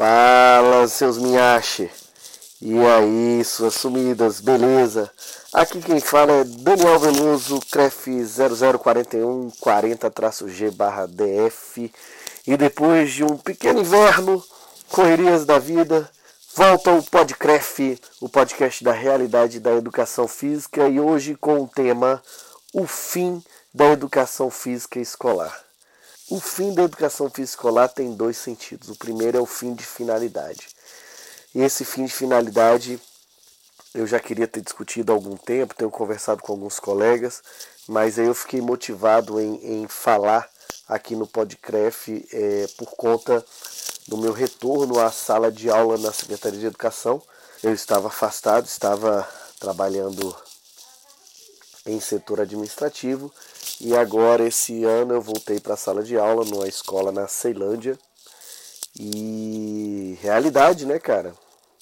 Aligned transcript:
Fala, 0.00 0.88
seus 0.88 1.18
minhache. 1.18 1.90
E 2.62 2.72
aí, 2.86 3.44
suas 3.44 3.74
sumidas, 3.74 4.40
beleza? 4.40 5.10
Aqui 5.52 5.78
quem 5.82 6.00
fala 6.00 6.32
é 6.32 6.44
Daniel 6.44 6.98
Veloso, 6.98 7.60
CREF 7.70 8.08
0041 8.82 9.50
40-G 9.60 10.70
DF. 11.06 11.92
E 12.46 12.56
depois 12.56 13.12
de 13.12 13.24
um 13.24 13.36
pequeno 13.36 13.80
inverno, 13.80 14.42
correrias 14.88 15.44
da 15.44 15.58
vida, 15.58 16.10
volta 16.56 16.92
o 16.92 17.02
Podcref, 17.02 18.00
o 18.22 18.28
podcast 18.30 18.82
da 18.82 18.92
realidade 18.92 19.60
da 19.60 19.74
educação 19.74 20.26
física, 20.26 20.88
e 20.88 20.98
hoje 20.98 21.34
com 21.34 21.60
o 21.60 21.68
tema 21.68 22.22
O 22.72 22.86
fim 22.86 23.44
da 23.74 23.92
educação 23.92 24.50
física 24.50 24.98
escolar. 24.98 25.69
O 26.30 26.38
fim 26.38 26.72
da 26.72 26.84
educação 26.84 27.28
física 27.28 27.88
tem 27.88 28.14
dois 28.14 28.36
sentidos. 28.36 28.88
O 28.88 28.94
primeiro 28.94 29.36
é 29.36 29.40
o 29.40 29.46
fim 29.46 29.74
de 29.74 29.84
finalidade. 29.84 30.68
E 31.52 31.60
esse 31.60 31.84
fim 31.84 32.04
de 32.04 32.12
finalidade 32.12 33.00
eu 33.92 34.06
já 34.06 34.20
queria 34.20 34.46
ter 34.46 34.60
discutido 34.60 35.10
há 35.10 35.14
algum 35.16 35.36
tempo, 35.36 35.74
tenho 35.74 35.90
conversado 35.90 36.40
com 36.40 36.52
alguns 36.52 36.78
colegas, 36.78 37.42
mas 37.88 38.16
aí 38.16 38.26
eu 38.26 38.34
fiquei 38.36 38.60
motivado 38.60 39.40
em, 39.40 39.82
em 39.82 39.88
falar 39.88 40.48
aqui 40.86 41.16
no 41.16 41.26
Podcref 41.26 42.24
é, 42.32 42.68
por 42.78 42.92
conta 42.92 43.44
do 44.06 44.16
meu 44.16 44.32
retorno 44.32 45.00
à 45.00 45.10
sala 45.10 45.50
de 45.50 45.68
aula 45.68 45.98
na 45.98 46.12
Secretaria 46.12 46.60
de 46.60 46.66
Educação. 46.66 47.20
Eu 47.60 47.74
estava 47.74 48.06
afastado, 48.06 48.66
estava 48.66 49.28
trabalhando 49.58 50.32
em 51.84 51.98
setor 51.98 52.40
administrativo 52.40 53.32
e 53.80 53.96
agora, 53.96 54.46
esse 54.46 54.84
ano, 54.84 55.14
eu 55.14 55.22
voltei 55.22 55.58
para 55.58 55.72
a 55.72 55.76
sala 55.76 56.02
de 56.02 56.18
aula 56.18 56.44
numa 56.44 56.68
escola 56.68 57.10
na 57.10 57.26
Ceilândia. 57.26 57.98
E 58.94 60.18
realidade, 60.20 60.84
né, 60.84 60.98
cara? 60.98 61.34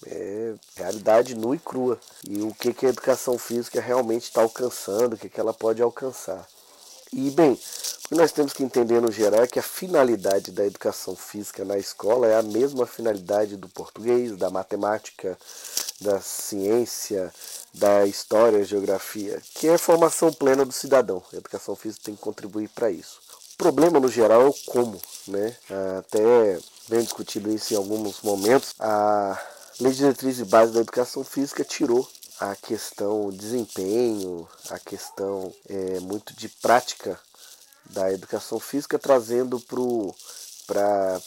É 0.06 0.54
realidade 0.76 1.34
nua 1.34 1.56
e 1.56 1.58
crua. 1.58 1.98
E 2.28 2.40
o 2.42 2.54
que, 2.54 2.72
que 2.72 2.86
a 2.86 2.90
educação 2.90 3.36
física 3.36 3.80
realmente 3.80 4.24
está 4.24 4.42
alcançando, 4.42 5.14
o 5.14 5.16
que, 5.16 5.28
que 5.28 5.40
ela 5.40 5.52
pode 5.52 5.82
alcançar. 5.82 6.46
E, 7.12 7.30
bem, 7.30 7.54
o 7.54 8.08
que 8.08 8.14
nós 8.14 8.30
temos 8.30 8.52
que 8.52 8.62
entender 8.62 9.00
no 9.00 9.10
geral 9.10 9.42
é 9.42 9.48
que 9.48 9.58
a 9.58 9.62
finalidade 9.62 10.52
da 10.52 10.64
educação 10.64 11.16
física 11.16 11.64
na 11.64 11.78
escola 11.78 12.28
é 12.28 12.36
a 12.36 12.42
mesma 12.42 12.86
finalidade 12.86 13.56
do 13.56 13.68
português, 13.68 14.36
da 14.36 14.50
matemática, 14.50 15.36
da 16.00 16.20
ciência, 16.20 17.32
da 17.78 18.06
história, 18.06 18.64
geografia, 18.64 19.40
que 19.54 19.68
é 19.68 19.74
a 19.74 19.78
formação 19.78 20.32
plena 20.32 20.64
do 20.64 20.72
cidadão. 20.72 21.22
A 21.32 21.36
educação 21.36 21.76
física 21.76 22.04
tem 22.06 22.14
que 22.14 22.20
contribuir 22.20 22.68
para 22.68 22.90
isso. 22.90 23.20
O 23.54 23.56
problema 23.56 23.98
no 23.98 24.08
geral 24.08 24.42
é 24.42 24.48
o 24.48 24.54
como, 24.66 25.00
né? 25.26 25.56
Até 25.98 26.58
bem 26.88 27.02
discutido 27.02 27.52
isso 27.52 27.72
em 27.72 27.76
alguns 27.76 28.20
momentos. 28.22 28.74
A 28.78 29.40
Lei 29.80 29.92
de 29.92 29.98
Diretriz 29.98 30.38
e 30.38 30.44
Base 30.44 30.72
da 30.72 30.80
Educação 30.80 31.22
Física 31.22 31.64
tirou 31.64 32.08
a 32.40 32.54
questão 32.54 33.30
desempenho, 33.30 34.48
a 34.70 34.78
questão 34.78 35.52
é, 35.68 36.00
muito 36.00 36.34
de 36.34 36.48
prática 36.48 37.18
da 37.90 38.12
educação 38.12 38.60
física, 38.60 38.98
trazendo 38.98 39.58
para 40.66 41.20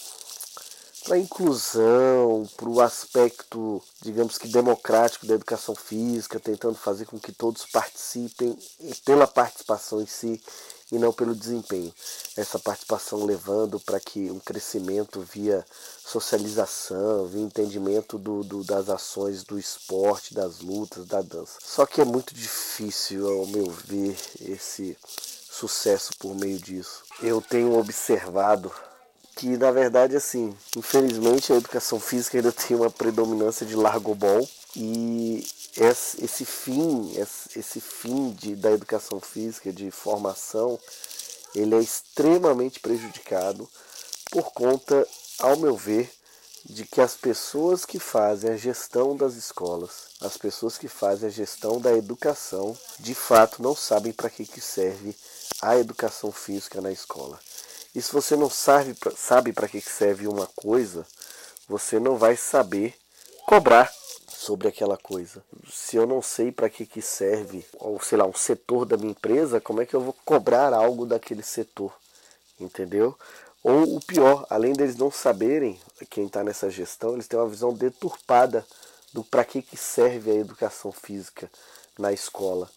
para 1.04 1.16
a 1.16 1.20
inclusão, 1.20 2.48
para 2.56 2.70
o 2.70 2.80
aspecto, 2.80 3.82
digamos 4.02 4.38
que 4.38 4.48
democrático 4.48 5.26
da 5.26 5.34
educação 5.34 5.76
física, 5.76 6.40
tentando 6.40 6.76
fazer 6.76 7.06
com 7.06 7.20
que 7.20 7.32
todos 7.32 7.66
participem 7.66 8.58
pela 9.04 9.26
participação 9.28 10.02
em 10.02 10.06
si 10.06 10.42
e 10.92 11.00
não 11.00 11.14
pelo 11.14 11.34
desempenho. 11.34 11.92
Essa 12.36 12.60
participação 12.60 13.26
levando 13.26 13.80
para 13.80 14.00
que 14.00 14.30
um 14.30 14.40
crescimento 14.40 15.22
via 15.22 15.66
socialização, 16.06 17.26
via 17.26 17.42
entendimento 17.42 18.18
do, 18.18 18.44
do, 18.44 18.64
das 18.64 18.90
ações 18.90 19.44
do 19.44 19.58
esporte, 19.58 20.34
das 20.34 20.60
lutas, 20.60 21.06
da 21.06 21.22
dança. 21.22 21.54
Só 21.64 21.86
que 21.86 22.02
é 22.02 22.06
muito 22.06 22.34
difícil, 22.34 23.28
ao 23.28 23.48
meu 23.48 23.72
ver, 23.72 24.18
esse 24.42 24.98
sucesso 25.50 26.12
por 26.20 26.36
meio 26.36 26.60
disso. 26.60 27.04
Eu 27.22 27.42
tenho 27.42 27.78
observado 27.78 28.72
que 29.36 29.58
na 29.58 29.72
verdade 29.72 30.16
assim, 30.16 30.56
infelizmente 30.76 31.52
a 31.52 31.58
educação 31.58 32.00
física 32.00 32.38
ainda 32.38 32.52
tem 32.54 32.76
uma 32.76 32.90
predominância 32.90 33.66
de 33.66 33.76
largobol 33.76 34.48
e 34.76 35.46
esse 35.78 36.46
fim, 36.46 37.14
esse 37.18 37.80
fim 37.80 38.32
de, 38.32 38.56
da 38.56 38.72
educação 38.72 39.22
física, 39.22 39.72
de 39.72 39.90
formação, 39.90 40.78
ele 41.56 41.76
é 41.76 41.80
extremamente 41.80 42.80
prejudicado 42.80 43.70
por 44.32 44.52
conta, 44.52 45.08
ao 45.40 45.58
meu 45.58 45.76
ver, 45.76 46.12
de 46.66 46.86
que 46.86 47.02
as 47.02 47.16
pessoas 47.16 47.86
que 47.86 48.00
fazem 48.00 48.52
a 48.52 48.58
gestão 48.58 49.16
das 49.16 49.34
escolas, 49.34 50.10
as 50.22 50.38
pessoas 50.38 50.78
que 50.78 50.88
fazem 50.88 51.28
a 51.28 51.32
gestão 51.32 51.82
da 51.82 51.92
educação, 51.94 52.78
de 53.00 53.16
fato 53.16 53.64
não 53.64 53.76
sabem 53.76 54.14
para 54.14 54.30
que, 54.30 54.46
que 54.46 54.62
serve 54.62 55.16
a 55.62 55.78
educação 55.78 56.32
física 56.32 56.80
na 56.80 56.92
escola. 56.92 57.40
E 57.94 58.02
se 58.02 58.14
você 58.14 58.36
não 58.36 58.50
sabe, 58.50 58.96
sabe 59.18 59.52
para 59.52 59.68
que 59.68 59.82
serve 59.82 60.28
uma 60.28 60.48
coisa, 60.56 61.06
você 61.68 62.00
não 62.00 62.18
vai 62.18 62.38
saber 62.38 62.96
cobrar 63.46 63.92
sobre 64.30 64.68
aquela 64.68 64.98
coisa. 64.98 65.44
Se 65.70 65.98
eu 65.98 66.08
não 66.08 66.22
sei 66.22 66.52
para 66.52 66.70
que, 66.70 66.86
que 66.86 67.02
serve, 67.02 67.66
ou 67.74 68.02
sei 68.02 68.18
lá, 68.18 68.26
um 68.26 68.34
setor 68.34 68.86
da 68.86 68.98
minha 68.98 69.12
empresa, 69.12 69.60
como 69.60 69.82
é 69.82 69.86
que 69.86 69.94
eu 69.94 70.02
vou 70.02 70.16
cobrar 70.26 70.74
algo 70.74 71.06
daquele 71.06 71.44
setor? 71.44 71.94
Entendeu? 72.60 73.18
Ou 73.64 73.98
o 73.98 74.00
pior, 74.00 74.46
além 74.50 74.74
deles 74.74 74.96
não 74.96 75.12
saberem, 75.12 75.80
quem 76.10 76.26
está 76.26 76.44
nessa 76.44 76.70
gestão, 76.70 77.14
eles 77.14 77.28
têm 77.28 77.40
uma 77.40 77.50
visão 77.50 77.74
deturpada 77.74 78.66
do 79.14 79.24
para 79.24 79.44
que, 79.44 79.62
que 79.62 79.78
serve 79.78 80.32
a 80.32 80.36
educação 80.36 80.92
física 80.92 81.52
na 82.00 82.12
escola. 82.12 82.70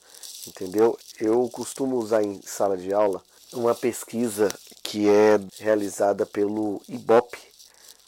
Entendeu? 0.46 0.98
Eu 1.18 1.48
costumo 1.48 1.96
usar 1.96 2.22
em 2.22 2.42
sala 2.42 2.76
de 2.76 2.92
aula 2.92 3.22
uma 3.52 3.74
pesquisa 3.74 4.48
que 4.84 5.08
é 5.08 5.40
realizada 5.58 6.24
pelo 6.26 6.80
IBOP, 6.86 7.36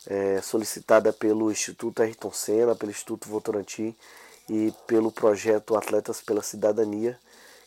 é, 0.07 0.41
solicitada 0.43 1.13
pelo 1.13 1.51
Instituto 1.51 2.03
Ayrton 2.03 2.31
Senna, 2.31 2.77
pelo 2.77 2.93
Instituto 2.93 3.29
Votorantim 3.29 3.97
e 4.49 4.73
pelo 4.87 5.11
projeto 5.11 5.75
Atletas 5.75 6.21
pela 6.21 6.43
Cidadania, 6.43 7.19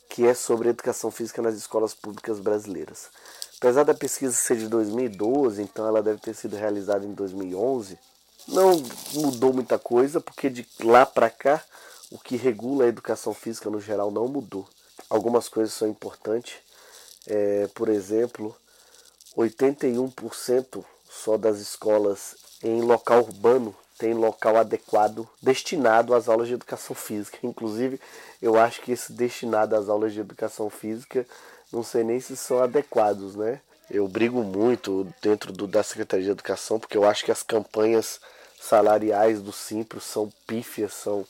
que 0.08 0.26
é 0.26 0.34
sobre 0.34 0.70
educação 0.70 1.12
física 1.12 1.42
nas 1.42 1.56
escolas 1.56 1.94
públicas 1.94 2.40
brasileiras. 2.40 3.10
Apesar 3.58 3.84
da 3.84 3.94
pesquisa 3.94 4.34
ser 4.34 4.58
de 4.58 4.68
2012, 4.70 5.62
então 5.62 5.86
ela 5.86 6.02
deve 6.02 6.22
ter 6.22 6.34
sido 6.34 6.56
realizada 6.56 7.06
em 7.06 7.14
2011, 7.14 8.00
não 8.48 8.82
mudou 9.14 9.52
muita 9.52 9.78
coisa, 9.78 10.22
porque 10.22 10.50
de 10.50 10.66
lá 10.82 11.06
para 11.06 11.30
cá 11.30 11.62
o 12.10 12.18
que 12.18 12.38
regula 12.38 12.86
a 12.86 12.88
educação 12.88 13.34
física 13.34 13.70
no 13.70 13.82
geral 13.82 14.12
não 14.12 14.28
mudou. 14.28 14.68
Algumas 15.10 15.50
coisas 15.50 15.74
são 15.74 15.88
importantes, 15.88 16.56
é, 17.28 17.68
por 17.74 17.90
exemplo, 17.90 18.56
81% 19.38 20.84
só 21.10 21.38
das 21.38 21.60
escolas 21.60 22.36
em 22.64 22.82
local 22.82 23.22
urbano 23.22 23.76
tem 23.98 24.14
local 24.14 24.56
adequado 24.56 25.28
destinado 25.42 26.16
às 26.16 26.30
aulas 26.30 26.48
de 26.48 26.54
educação 26.54 26.96
física. 26.96 27.38
Inclusive, 27.44 28.00
eu 28.42 28.58
acho 28.58 28.82
que 28.82 28.94
esse 28.94 29.12
destinado 29.12 29.76
às 29.76 29.90
aulas 29.90 30.14
de 30.14 30.22
educação 30.22 30.70
física, 30.70 31.28
não 31.72 31.84
sei 31.84 32.06
nem 32.06 32.20
se 32.20 32.38
são 32.38 32.64
adequados, 32.64 33.36
né? 33.36 33.60
Eu 33.92 34.08
brigo 34.08 34.42
muito 34.42 35.06
dentro 35.22 35.52
do, 35.52 35.68
da 35.68 35.84
Secretaria 35.84 36.26
de 36.26 36.32
Educação, 36.32 36.80
porque 36.80 36.96
eu 36.96 37.04
acho 37.04 37.26
que 37.26 37.32
as 37.32 37.44
campanhas 37.44 38.22
salariais 38.60 39.42
do 39.42 39.52
Simpro 39.52 40.00
são 40.00 40.32
pífias, 40.48 40.94
são, 40.94 41.26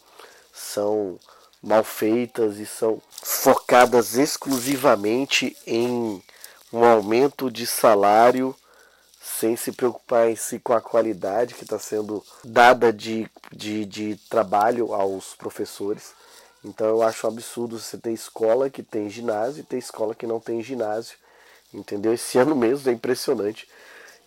são 0.53 1.17
mal 1.63 1.83
feitas 1.83 2.57
e 2.57 2.65
são 2.67 3.01
focadas 3.23 4.15
exclusivamente 4.15 5.57
em 5.65 6.21
um 6.71 6.83
aumento 6.83 7.49
de 7.49 7.65
salário 7.65 8.55
sem 9.21 9.55
se 9.55 9.71
preocupar 9.71 10.29
em 10.29 10.35
si 10.35 10.59
com 10.59 10.73
a 10.73 10.81
qualidade 10.81 11.55
que 11.55 11.63
está 11.63 11.79
sendo 11.79 12.23
dada 12.43 12.91
de, 12.91 13.29
de, 13.51 13.85
de 13.85 14.15
trabalho 14.29 14.93
aos 14.93 15.35
professores. 15.35 16.13
Então 16.63 16.87
eu 16.87 17.01
acho 17.01 17.25
um 17.25 17.29
absurdo 17.29 17.79
você 17.79 17.97
ter 17.97 18.11
escola 18.11 18.69
que 18.69 18.83
tem 18.83 19.09
ginásio 19.09 19.61
e 19.61 19.63
ter 19.63 19.77
escola 19.77 20.15
que 20.15 20.27
não 20.27 20.39
tem 20.39 20.61
ginásio. 20.61 21.17
Entendeu? 21.73 22.13
Esse 22.13 22.37
ano 22.39 22.55
mesmo 22.55 22.89
é 22.89 22.93
impressionante. 22.93 23.67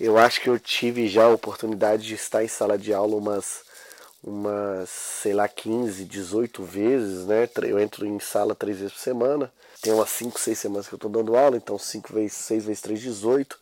Eu 0.01 0.19
acho 0.19 0.41
que 0.41 0.49
eu 0.49 0.59
tive 0.59 1.09
já 1.09 1.25
a 1.25 1.35
oportunidade 1.35 2.05
de 2.05 2.15
estar 2.15 2.43
em 2.43 2.49
sala 2.49 2.79
de 2.79 2.93
aula 2.93 3.17
umas 3.17 3.63
umas, 4.23 4.89
sei 4.89 5.33
lá, 5.33 5.49
15, 5.49 6.05
18 6.05 6.63
vezes, 6.63 7.27
né? 7.27 7.49
Eu 7.63 7.81
entro 7.81 8.07
em 8.07 8.21
sala 8.21 8.55
três 8.55 8.79
vezes 8.79 8.93
por 8.93 9.01
semana. 9.01 9.53
Tem 9.81 9.93
umas 9.93 10.11
5, 10.11 10.39
6 10.39 10.59
semanas 10.59 10.89
que 10.89 10.95
eu 10.95 10.97
estou 10.97 11.11
dando 11.11 11.37
aula, 11.37 11.57
então 11.57 11.79
5 11.79 12.13
vezes 12.13 12.35
6 12.35 12.65
vezes 12.65 12.83
3, 12.83 13.01
18. 13.01 13.59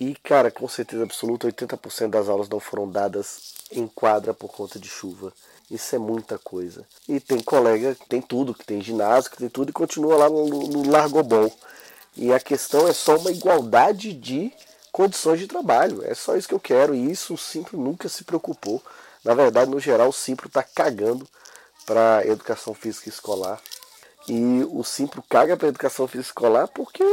E, 0.00 0.14
cara, 0.14 0.50
com 0.50 0.66
certeza 0.66 1.02
absoluta, 1.02 1.46
80% 1.46 2.08
das 2.08 2.28
aulas 2.28 2.48
não 2.48 2.58
foram 2.58 2.88
dadas 2.88 3.52
em 3.70 3.86
quadra 3.86 4.32
por 4.32 4.50
conta 4.50 4.78
de 4.78 4.88
chuva. 4.88 5.32
Isso 5.70 5.94
é 5.94 5.98
muita 5.98 6.38
coisa. 6.38 6.86
E 7.08 7.20
tem 7.20 7.40
colega 7.40 7.94
que 7.94 8.06
tem 8.06 8.20
tudo, 8.20 8.54
que 8.54 8.64
tem 8.64 8.80
ginásio, 8.80 9.30
que 9.30 9.36
tem 9.36 9.48
tudo 9.48 9.70
e 9.70 9.72
continua 9.72 10.16
lá 10.16 10.28
no, 10.30 10.46
no 10.46 10.90
Largobol. 10.90 11.52
E 12.16 12.32
a 12.32 12.40
questão 12.40 12.88
é 12.88 12.92
só 12.92 13.16
uma 13.16 13.30
igualdade 13.30 14.12
de 14.12 14.52
condições 14.90 15.40
de 15.40 15.46
trabalho. 15.46 16.02
É 16.04 16.14
só 16.14 16.36
isso 16.36 16.48
que 16.48 16.54
eu 16.54 16.60
quero. 16.60 16.94
E 16.94 17.10
isso 17.10 17.34
o 17.34 17.38
Simpro 17.38 17.78
nunca 17.78 18.08
se 18.08 18.24
preocupou. 18.24 18.82
Na 19.24 19.34
verdade, 19.34 19.70
no 19.70 19.78
geral, 19.78 20.08
o 20.08 20.12
Simpro 20.12 20.48
está 20.48 20.62
cagando 20.62 21.26
para 21.86 22.26
educação 22.26 22.74
física 22.74 23.08
escolar. 23.08 23.60
E 24.28 24.64
o 24.70 24.82
Simpro 24.84 25.22
caga 25.28 25.56
para 25.56 25.68
educação 25.68 26.06
física 26.06 26.30
escolar 26.30 26.68
porque 26.68 27.04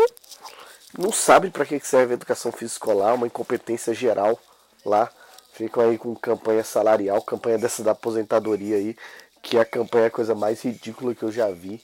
não 0.98 1.12
sabe 1.12 1.50
para 1.50 1.66
que 1.66 1.80
serve 1.80 2.14
a 2.14 2.16
educação 2.16 2.52
física 2.52 2.78
escolar, 2.78 3.14
uma 3.14 3.28
incompetência 3.28 3.94
geral 3.94 4.40
lá. 4.86 5.10
Ficam 5.54 5.84
aí 5.84 5.98
com 5.98 6.16
campanha 6.16 6.64
salarial, 6.64 7.22
campanha 7.22 7.58
dessa 7.58 7.84
da 7.84 7.92
aposentadoria 7.92 8.78
aí, 8.78 8.96
que 9.42 9.58
a 9.58 9.66
campanha 9.66 10.06
é 10.06 10.08
a 10.08 10.12
coisa 10.12 10.34
mais 10.34 10.62
ridícula 10.62 11.14
que 11.14 11.24
eu 11.24 11.32
já 11.32 11.50
vi. 11.52 11.84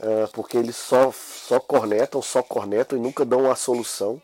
Uh, 0.00 0.28
porque 0.32 0.56
eles 0.56 0.76
só, 0.76 1.10
só 1.12 1.58
cornetam, 1.58 2.22
só 2.22 2.40
cornetam 2.40 2.96
e 2.96 3.02
nunca 3.02 3.24
dão 3.24 3.40
uma 3.44 3.56
solução, 3.56 4.22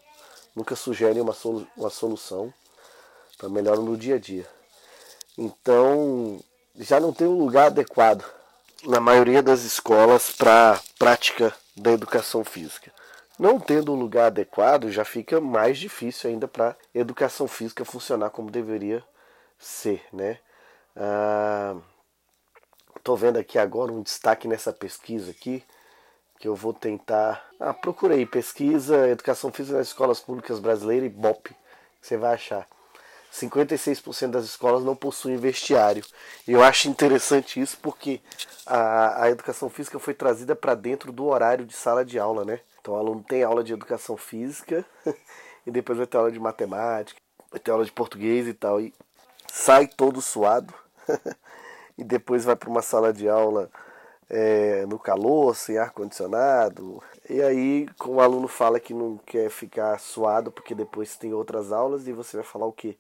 nunca 0.55 0.77
sugerem 0.77 1.21
uma, 1.21 1.33
solu 1.33 1.67
uma 1.77 1.91
solução 1.91 2.55
para 3.37 3.49
melhorar 3.49 3.81
no 3.81 3.97
dia 3.97 4.15
a 4.15 4.19
dia. 4.19 4.47
Então, 5.37 6.41
já 6.77 7.01
não 7.01 7.13
tem 7.13 7.27
um 7.27 7.39
lugar 7.39 7.67
adequado 7.67 8.25
na 8.85 9.01
maioria 9.01 9.43
das 9.43 9.63
escolas 9.63 10.31
para 10.31 10.81
prática 10.99 11.55
da 11.77 11.93
educação 11.93 12.45
física. 12.45 12.93
Não 13.39 13.59
tendo 13.59 13.93
um 13.93 13.97
lugar 13.97 14.27
adequado, 14.27 14.91
já 14.91 15.05
fica 15.05 15.41
mais 15.41 15.79
difícil 15.79 16.31
ainda 16.31 16.47
para 16.47 16.77
educação 16.95 17.49
física 17.49 17.85
funcionar 17.85 18.31
como 18.31 18.51
deveria 18.51 19.03
ser, 19.59 20.05
né? 20.13 20.39
Estou 22.97 23.17
ah, 23.17 23.19
vendo 23.19 23.39
aqui 23.39 23.59
agora 23.59 23.91
um 23.91 24.03
destaque 24.03 24.47
nessa 24.47 24.73
pesquisa 24.73 25.33
aqui 25.33 25.65
que 26.39 26.47
eu 26.47 26.55
vou 26.55 26.73
tentar. 26.73 27.45
Ah, 27.59 27.75
procurei 27.75 28.25
pesquisa 28.25 29.09
educação 29.09 29.51
física 29.51 29.79
nas 29.79 29.89
escolas 29.89 30.21
públicas 30.21 30.61
brasileiras 30.61 31.07
e 31.07 31.13
BOP, 31.13 31.51
você 32.01 32.17
vai 32.17 32.35
achar. 32.35 32.69
56% 33.35 34.31
das 34.31 34.45
escolas 34.45 34.85
não 34.85 34.95
possuem 34.95 35.37
vestiário. 35.37 36.05
Eu 36.47 36.63
acho 36.63 36.89
interessante 36.89 37.61
isso 37.61 37.77
porque 37.83 38.21
a, 38.65 39.25
a 39.25 39.31
educação 39.31 39.69
física 39.69 39.99
foi 39.99 40.15
trazida 40.15 40.55
para 40.55 40.75
dentro 40.75 41.11
do 41.11 41.27
horário 41.27 41.67
de 41.67 41.75
sala 41.75 42.05
de 42.05 42.19
aula, 42.19 42.45
né? 42.45 42.61
Então 42.81 42.95
o 42.95 42.97
aluno 42.97 43.25
tem 43.27 43.43
aula 43.43 43.65
de 43.65 43.73
educação 43.73 44.17
física 44.17 44.85
e 45.67 45.71
depois 45.71 45.99
vai 45.99 46.07
ter 46.07 46.17
aula 46.17 46.31
de 46.31 46.39
matemática, 46.39 47.21
vai 47.51 47.59
ter 47.59 47.73
aula 47.73 47.85
de 47.85 47.91
português 47.91 48.47
e 48.47 48.55
tal. 48.55 48.81
E 48.81 48.95
sai 49.49 49.89
todo 49.89 50.23
suado 50.23 50.73
e 51.99 52.05
depois 52.05 52.45
vai 52.45 52.55
para 52.55 52.71
uma 52.71 52.83
sala 52.83 53.13
de 53.13 53.29
aula 53.29 53.69
é, 54.31 54.87
no 54.87 54.99
calor, 54.99 55.57
sem 55.57 55.77
ar-condicionado. 55.77 57.03
E 57.29 57.43
aí, 57.43 57.89
como 57.99 58.17
o 58.17 58.21
aluno 58.21 58.47
fala 58.47 58.79
que 58.79 58.95
não 58.95 59.17
quer 59.19 59.51
ficar 59.51 59.99
suado 59.99 60.53
porque 60.53 60.75
depois 60.75 61.17
tem 61.17 61.33
outras 61.33 61.73
aulas, 61.73 62.07
e 62.07 62.13
você 62.13 62.37
vai 62.37 62.47
falar 62.47 62.67
o 62.67 62.73
quê? 62.73 62.97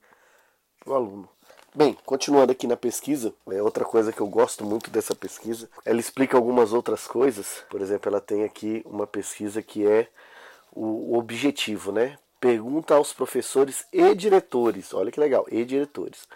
O 0.86 0.94
aluno. 0.94 1.28
Bem, 1.74 1.96
continuando 2.04 2.52
aqui 2.52 2.66
na 2.66 2.76
pesquisa, 2.76 3.34
é 3.50 3.60
outra 3.60 3.84
coisa 3.84 4.12
que 4.12 4.20
eu 4.20 4.28
gosto 4.28 4.64
muito 4.64 4.90
dessa 4.90 5.14
pesquisa. 5.14 5.68
Ela 5.84 5.98
explica 5.98 6.36
algumas 6.36 6.72
outras 6.72 7.06
coisas. 7.06 7.64
Por 7.68 7.80
exemplo, 7.80 8.08
ela 8.08 8.20
tem 8.20 8.44
aqui 8.44 8.82
uma 8.84 9.06
pesquisa 9.06 9.60
que 9.60 9.84
é 9.84 10.08
o 10.72 11.16
objetivo, 11.18 11.90
né? 11.90 12.16
Pergunta 12.40 12.94
aos 12.94 13.12
professores 13.12 13.86
e 13.92 14.14
diretores. 14.14 14.94
Olha 14.94 15.10
que 15.10 15.18
legal, 15.18 15.46
e 15.50 15.64
diretores. 15.64 16.28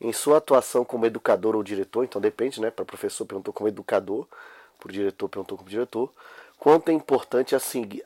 Em 0.00 0.12
sua 0.12 0.38
atuação 0.38 0.84
como 0.84 1.06
educador 1.06 1.54
ou 1.54 1.62
diretor, 1.62 2.02
então 2.02 2.20
depende, 2.20 2.60
né? 2.60 2.70
Para 2.70 2.84
professor 2.84 3.24
perguntou 3.24 3.54
como 3.54 3.68
educador, 3.68 4.26
para 4.80 4.88
o 4.88 4.92
diretor 4.92 5.28
perguntou 5.28 5.58
como 5.58 5.70
diretor. 5.70 6.10
Quanto 6.58 6.88
é 6.88 6.92
importante 6.92 7.54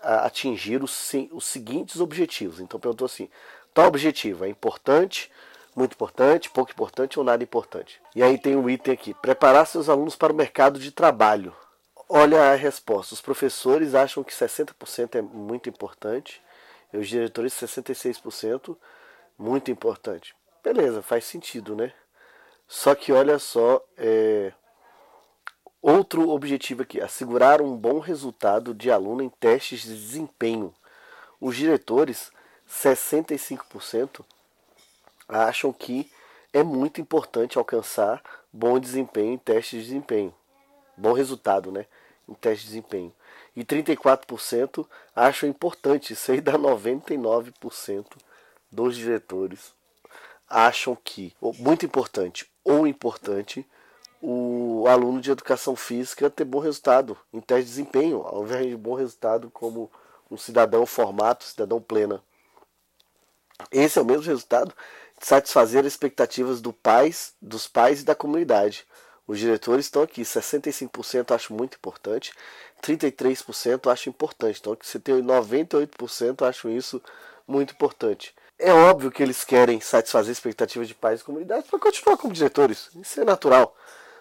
atingir 0.02 0.82
os, 0.82 1.14
os 1.32 1.46
seguintes 1.46 2.00
objetivos? 2.00 2.60
Então 2.60 2.78
perguntou 2.78 3.06
assim: 3.06 3.30
tal 3.72 3.86
objetivo 3.86 4.44
é 4.44 4.48
importante 4.48 5.30
muito 5.76 5.93
importante, 5.93 6.49
pouco 6.49 6.73
importante 6.73 7.19
ou 7.19 7.25
nada 7.25 7.44
importante. 7.44 8.00
E 8.14 8.23
aí 8.23 8.38
tem 8.38 8.56
um 8.56 8.69
item 8.69 8.94
aqui: 8.94 9.12
preparar 9.12 9.67
seus 9.67 9.90
alunos 9.90 10.17
para 10.17 10.32
o 10.32 10.37
mercado 10.37 10.81
de 10.81 10.90
trabalho. 10.90 11.55
Olha 12.08 12.52
a 12.52 12.55
resposta. 12.55 13.14
Os 13.14 13.20
professores 13.20 13.94
acham 13.94 14.25
que 14.25 14.32
60% 14.32 15.17
é 15.17 15.23
muito 15.23 15.69
importante, 15.69 16.43
e 16.93 16.96
os 16.96 17.06
diretores 17.06 17.52
66%, 17.52 18.76
muito 19.38 19.70
importante. 19.70 20.34
Beleza, 20.64 21.02
faz 21.02 21.25
sentido, 21.25 21.76
né? 21.76 21.93
Só 22.67 22.94
que 22.94 23.12
olha 23.12 23.38
só, 23.38 23.84
é... 23.99 24.52
outro 25.82 26.31
objetivo 26.31 26.82
aqui: 26.82 27.02
assegurar 27.02 27.61
um 27.61 27.76
bom 27.76 27.99
resultado 27.99 28.73
de 28.73 28.90
aluno 28.90 29.23
em 29.23 29.28
testes 29.28 29.82
de 29.82 29.94
desempenho. 29.94 30.75
Os 31.38 31.55
diretores, 31.55 32.32
65%, 32.67 34.25
acham 35.28 35.73
que 35.73 36.11
é 36.52 36.62
muito 36.62 37.00
importante 37.00 37.58
alcançar 37.58 38.23
bom 38.52 38.78
desempenho 38.78 39.34
em 39.34 39.38
testes 39.38 39.81
de 39.81 39.87
desempenho. 39.87 40.34
Bom 40.96 41.12
resultado, 41.12 41.70
né? 41.70 41.87
Em 42.28 42.34
testes 42.34 42.62
de 42.62 42.69
desempenho. 42.69 43.12
E 43.55 43.64
34% 43.64 44.87
acham 45.14 45.49
importante, 45.49 46.12
isso 46.12 46.32
aí 46.32 46.40
dá 46.40 46.58
99% 46.58 48.06
dos 48.70 48.96
diretores 48.96 49.75
acham 50.49 50.96
que, 50.96 51.34
muito 51.58 51.84
importante 51.84 52.49
ou 52.64 52.87
importante, 52.87 53.67
o 54.23 54.84
aluno 54.88 55.20
de 55.20 55.31
educação 55.31 55.76
física 55.76 56.31
ter 56.31 56.44
bom 56.44 56.58
resultado 56.58 57.17
em 57.32 57.40
teste 57.40 57.64
de 57.64 57.70
desempenho, 57.70 58.23
ao 58.23 58.44
invés 58.44 58.67
de 58.67 58.76
bom 58.76 58.94
resultado 58.94 59.50
como 59.50 59.90
um 60.31 60.37
cidadão 60.37 60.87
formato, 60.87 61.44
cidadão 61.44 61.81
plena. 61.81 62.23
Esse 63.70 63.99
é 63.99 64.02
o 64.02 64.05
mesmo 64.05 64.23
resultado 64.23 64.75
satisfazer 65.20 65.80
as 65.80 65.92
expectativas 65.92 66.60
do 66.60 66.72
pais, 66.72 67.34
dos 67.40 67.66
pais 67.66 68.00
e 68.00 68.04
da 68.04 68.14
comunidade. 68.14 68.86
Os 69.26 69.38
diretores 69.38 69.86
estão 69.86 70.02
aqui, 70.02 70.22
65% 70.22 71.34
acho 71.34 71.52
muito 71.52 71.76
importante, 71.76 72.32
33% 72.82 73.90
acho 73.90 74.08
importante. 74.08 74.60
Então, 74.60 74.76
você 74.80 75.00
tem 75.00 75.16
98% 75.16 76.46
acho 76.46 76.68
isso 76.68 77.02
muito 77.46 77.72
importante. 77.74 78.34
É 78.58 78.72
óbvio 78.72 79.10
que 79.10 79.22
eles 79.22 79.44
querem 79.44 79.80
satisfazer 79.80 80.30
as 80.30 80.38
expectativas 80.38 80.88
de 80.88 80.94
pais 80.94 81.20
e 81.20 81.24
comunidade 81.24 81.66
para 81.68 81.78
continuar 81.78 82.16
como 82.16 82.32
diretores. 82.32 82.88
Isso 82.94 83.20
é 83.20 83.24
natural. 83.24 83.76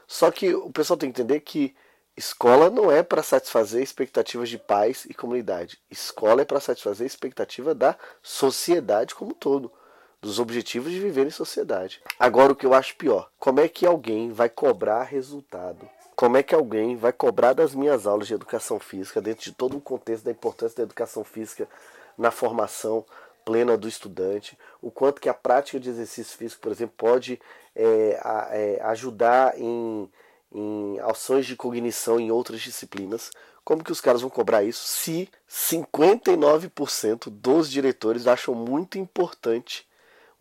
Só 0.07 0.31
que 0.31 0.53
o 0.53 0.71
pessoal 0.71 0.97
tem 0.97 1.11
que 1.11 1.21
entender 1.21 1.39
que 1.41 1.75
escola 2.17 2.69
não 2.69 2.91
é 2.91 3.03
para 3.03 3.23
satisfazer 3.23 3.81
expectativas 3.81 4.49
de 4.49 4.57
pais 4.57 5.05
e 5.05 5.13
comunidade. 5.13 5.77
Escola 5.89 6.41
é 6.41 6.45
para 6.45 6.59
satisfazer 6.59 7.05
a 7.05 7.07
expectativa 7.07 7.75
da 7.75 7.95
sociedade 8.21 9.13
como 9.13 9.31
um 9.31 9.35
todo 9.35 9.71
dos 10.25 10.39
objetivos 10.39 10.91
de 10.91 10.99
viver 10.99 11.27
em 11.27 11.29
sociedade. 11.31 12.01
Agora, 12.19 12.51
o 12.51 12.55
que 12.55 12.65
eu 12.65 12.73
acho 12.73 12.95
pior: 12.95 13.29
como 13.37 13.59
é 13.59 13.67
que 13.67 13.85
alguém 13.85 14.31
vai 14.31 14.49
cobrar 14.49 15.03
resultado? 15.03 15.87
Como 16.15 16.35
é 16.35 16.41
que 16.41 16.55
alguém 16.55 16.95
vai 16.95 17.13
cobrar 17.13 17.53
das 17.53 17.75
minhas 17.75 18.07
aulas 18.07 18.27
de 18.27 18.33
educação 18.33 18.79
física, 18.79 19.21
dentro 19.21 19.43
de 19.43 19.51
todo 19.51 19.77
o 19.77 19.81
contexto 19.81 20.23
da 20.23 20.31
importância 20.31 20.77
da 20.77 20.83
educação 20.83 21.23
física 21.23 21.67
na 22.17 22.31
formação 22.31 23.05
plena 23.43 23.77
do 23.77 23.87
estudante, 23.87 24.57
o 24.81 24.89
quanto 24.89 25.21
que 25.21 25.29
a 25.29 25.33
prática 25.33 25.79
de 25.79 25.89
exercício 25.89 26.35
físico, 26.35 26.61
por 26.61 26.71
exemplo, 26.71 26.95
pode 26.97 27.39
é, 27.75 28.19
é, 28.51 28.81
ajudar 28.85 29.59
em, 29.59 30.09
em 30.51 30.99
ações 31.01 31.45
de 31.45 31.55
cognição 31.55 32.19
em 32.19 32.31
outras 32.31 32.61
disciplinas. 32.61 33.29
Como 33.63 33.83
que 33.83 33.91
os 33.91 34.01
caras 34.01 34.21
vão 34.21 34.29
cobrar 34.31 34.63
isso 34.63 34.87
se 34.87 35.29
59% 35.47 37.29
dos 37.29 37.69
diretores 37.69 38.25
acham 38.25 38.55
muito 38.55 38.97
importante 38.97 39.85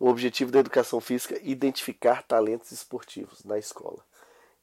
o 0.05 0.07
objetivo 0.07 0.51
da 0.51 0.59
educação 0.59 1.01
física 1.01 1.33
é 1.33 1.41
identificar 1.43 2.21
talentos 2.21 2.71
esportivos 2.71 3.43
na 3.43 3.57
escola. 3.57 3.97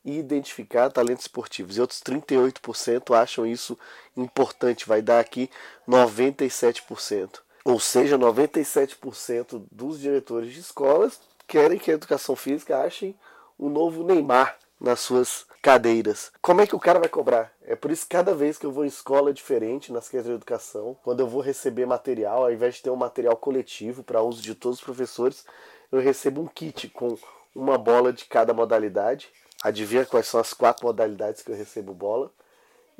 Identificar 0.04 0.88
talentos 0.88 1.24
esportivos. 1.24 1.76
E 1.76 1.80
outros 1.80 2.00
38% 2.00 3.12
acham 3.12 3.44
isso 3.44 3.76
importante. 4.16 4.86
Vai 4.86 5.02
dar 5.02 5.18
aqui 5.18 5.50
97%. 5.88 7.40
Ou 7.64 7.80
seja, 7.80 8.16
97% 8.16 9.64
dos 9.68 9.98
diretores 9.98 10.52
de 10.52 10.60
escolas 10.60 11.20
querem 11.44 11.76
que 11.76 11.90
a 11.90 11.94
educação 11.94 12.36
física 12.36 12.80
achem 12.80 13.12
o 13.58 13.68
novo 13.68 14.04
Neymar 14.04 14.56
nas 14.82 15.00
suas 15.00 15.46
cadeiras. 15.62 16.32
Como 16.42 16.60
é 16.60 16.66
que 16.66 16.74
o 16.74 16.80
cara 16.80 16.98
vai 16.98 17.08
cobrar? 17.08 17.52
É 17.64 17.76
por 17.76 17.90
isso 17.92 18.02
que 18.02 18.16
cada 18.16 18.34
vez 18.34 18.58
que 18.58 18.66
eu 18.66 18.72
vou 18.72 18.84
em 18.84 18.88
escola 18.88 19.32
diferente 19.32 19.92
nas 19.92 20.08
questões 20.08 20.26
de 20.26 20.32
educação, 20.32 20.96
quando 21.04 21.20
eu 21.20 21.28
vou 21.28 21.40
receber 21.40 21.86
material, 21.86 22.42
ao 22.42 22.52
invés 22.52 22.74
de 22.74 22.82
ter 22.82 22.90
um 22.90 22.96
material 22.96 23.36
coletivo 23.36 24.02
para 24.02 24.20
uso 24.20 24.42
de 24.42 24.54
todos 24.54 24.78
os 24.78 24.84
professores, 24.84 25.46
eu 25.90 26.00
recebo 26.00 26.40
um 26.40 26.48
kit 26.48 26.88
com 26.88 27.16
uma 27.54 27.78
bola 27.78 28.12
de 28.12 28.24
cada 28.24 28.52
modalidade. 28.52 29.28
Adivinha 29.62 30.04
quais 30.04 30.26
são 30.26 30.40
as 30.40 30.52
quatro 30.52 30.84
modalidades 30.84 31.42
que 31.42 31.52
eu 31.52 31.56
recebo 31.56 31.94
bola? 31.94 32.30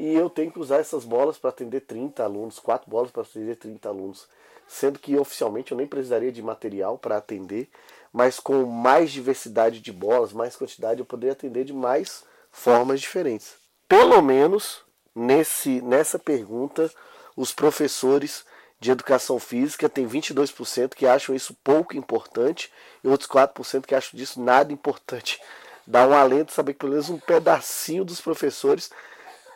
E 0.02 0.16
eu 0.16 0.28
tenho 0.28 0.50
que 0.50 0.58
usar 0.58 0.78
essas 0.78 1.04
bolas 1.04 1.38
para 1.38 1.50
atender 1.50 1.82
30 1.82 2.24
alunos, 2.24 2.58
quatro 2.58 2.90
bolas 2.90 3.12
para 3.12 3.22
atender 3.22 3.54
30 3.54 3.88
alunos. 3.88 4.26
Sendo 4.66 4.98
que 4.98 5.16
oficialmente 5.16 5.70
eu 5.70 5.78
nem 5.78 5.86
precisaria 5.86 6.32
de 6.32 6.42
material 6.42 6.98
para 6.98 7.18
atender, 7.18 7.70
mas 8.12 8.40
com 8.40 8.64
mais 8.64 9.12
diversidade 9.12 9.78
de 9.78 9.92
bolas, 9.92 10.32
mais 10.32 10.56
quantidade, 10.56 10.98
eu 10.98 11.06
poderia 11.06 11.34
atender 11.34 11.64
de 11.64 11.72
mais 11.72 12.24
formas 12.50 13.00
diferentes. 13.00 13.54
Pelo 13.88 14.20
menos 14.20 14.82
nesse, 15.14 15.80
nessa 15.82 16.18
pergunta, 16.18 16.90
os 17.36 17.52
professores 17.52 18.44
de 18.80 18.90
educação 18.90 19.38
física, 19.38 19.88
tem 19.88 20.04
22% 20.04 20.96
que 20.96 21.06
acham 21.06 21.32
isso 21.32 21.56
pouco 21.62 21.96
importante 21.96 22.72
e 23.04 23.08
outros 23.08 23.30
4% 23.30 23.86
que 23.86 23.94
acham 23.94 24.18
disso 24.18 24.40
nada 24.40 24.72
importante. 24.72 25.40
Dá 25.86 26.04
um 26.08 26.12
alento 26.12 26.52
saber 26.52 26.72
que 26.72 26.80
pelo 26.80 26.90
menos 26.90 27.08
um 27.08 27.18
pedacinho 27.18 28.04
dos 28.04 28.20
professores 28.20 28.90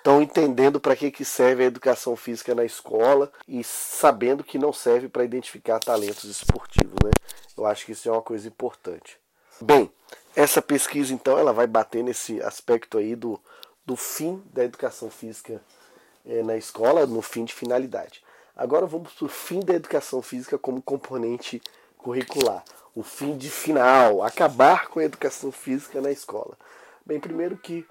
estão 0.06 0.22
entendendo 0.22 0.78
para 0.78 0.94
que, 0.94 1.10
que 1.10 1.24
serve 1.24 1.64
a 1.64 1.66
educação 1.66 2.14
física 2.14 2.54
na 2.54 2.64
escola 2.64 3.32
e 3.48 3.64
sabendo 3.64 4.44
que 4.44 4.56
não 4.56 4.72
serve 4.72 5.08
para 5.08 5.24
identificar 5.24 5.80
talentos 5.80 6.22
esportivos. 6.22 6.94
Né? 7.02 7.10
Eu 7.58 7.66
acho 7.66 7.84
que 7.84 7.90
isso 7.90 8.08
é 8.08 8.12
uma 8.12 8.22
coisa 8.22 8.46
importante. 8.46 9.18
Bem, 9.60 9.90
essa 10.36 10.62
pesquisa 10.62 11.12
então 11.12 11.36
ela 11.36 11.52
vai 11.52 11.66
bater 11.66 12.04
nesse 12.04 12.40
aspecto 12.40 12.98
aí 12.98 13.16
do, 13.16 13.40
do 13.84 13.96
fim 13.96 14.40
da 14.52 14.62
educação 14.62 15.10
física 15.10 15.60
é, 16.24 16.40
na 16.44 16.56
escola, 16.56 17.04
no 17.04 17.20
fim 17.20 17.44
de 17.44 17.52
finalidade. 17.52 18.22
Agora 18.54 18.86
vamos 18.86 19.12
para 19.12 19.26
o 19.26 19.28
fim 19.28 19.58
da 19.58 19.74
educação 19.74 20.22
física 20.22 20.56
como 20.56 20.80
componente 20.80 21.60
curricular. 21.98 22.62
O 22.94 23.02
fim 23.02 23.36
de 23.36 23.50
final, 23.50 24.22
acabar 24.22 24.86
com 24.86 25.00
a 25.00 25.04
educação 25.04 25.50
física 25.50 26.00
na 26.00 26.12
escola. 26.12 26.56
Bem, 27.04 27.18
primeiro 27.18 27.56
que 27.56 27.84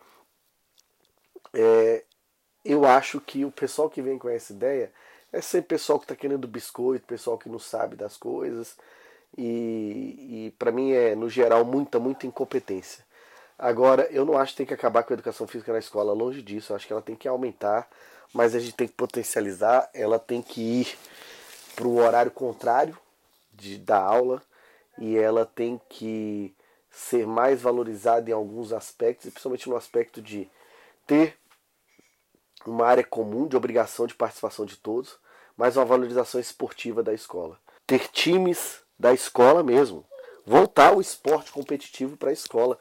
é, 1.55 2.03
eu 2.63 2.85
acho 2.85 3.19
que 3.21 3.45
o 3.45 3.51
pessoal 3.51 3.89
que 3.89 4.01
vem 4.01 4.17
com 4.17 4.29
essa 4.29 4.51
ideia 4.51 4.91
é 5.31 5.41
sempre 5.41 5.69
pessoal 5.69 5.99
que 5.99 6.05
está 6.05 6.15
querendo 6.15 6.47
biscoito, 6.47 7.05
pessoal 7.05 7.37
que 7.37 7.49
não 7.49 7.59
sabe 7.59 7.95
das 7.95 8.17
coisas. 8.17 8.77
E, 9.37 10.47
e 10.47 10.55
para 10.57 10.71
mim 10.71 10.91
é, 10.91 11.15
no 11.15 11.29
geral, 11.29 11.63
muita, 11.65 11.99
muita 11.99 12.27
incompetência. 12.27 13.03
Agora, 13.57 14.03
eu 14.11 14.25
não 14.25 14.37
acho 14.37 14.51
que 14.51 14.57
tem 14.57 14.65
que 14.65 14.73
acabar 14.73 15.03
com 15.03 15.13
a 15.13 15.15
educação 15.15 15.47
física 15.47 15.71
na 15.71 15.79
escola, 15.79 16.13
longe 16.13 16.41
disso. 16.41 16.71
Eu 16.71 16.75
acho 16.75 16.85
que 16.85 16.93
ela 16.93 17.01
tem 17.01 17.15
que 17.15 17.27
aumentar, 17.27 17.87
mas 18.33 18.53
a 18.53 18.59
gente 18.59 18.75
tem 18.75 18.87
que 18.87 18.93
potencializar. 18.93 19.89
Ela 19.93 20.19
tem 20.19 20.41
que 20.41 20.61
ir 20.61 20.97
para 21.75 21.87
o 21.87 21.97
horário 21.97 22.31
contrário 22.31 22.97
de, 23.53 23.77
da 23.77 23.99
aula 23.99 24.41
e 24.97 25.17
ela 25.17 25.45
tem 25.45 25.79
que 25.89 26.53
ser 26.89 27.27
mais 27.27 27.61
valorizada 27.61 28.29
em 28.29 28.33
alguns 28.33 28.71
aspectos, 28.71 29.29
principalmente 29.29 29.69
no 29.69 29.75
aspecto 29.75 30.21
de 30.21 30.49
ter 31.05 31.37
uma 32.65 32.85
área 32.85 33.03
comum 33.03 33.47
de 33.47 33.55
obrigação 33.55 34.07
de 34.07 34.15
participação 34.15 34.65
de 34.65 34.77
todos, 34.77 35.17
mas 35.57 35.77
uma 35.77 35.85
valorização 35.85 36.39
esportiva 36.39 37.01
da 37.01 37.13
escola. 37.13 37.57
Ter 37.87 38.07
times 38.09 38.81
da 38.99 39.13
escola 39.13 39.63
mesmo. 39.63 40.05
Voltar 40.45 40.95
o 40.95 41.01
esporte 41.01 41.51
competitivo 41.51 42.17
para 42.17 42.29
a 42.29 42.33
escola. 42.33 42.77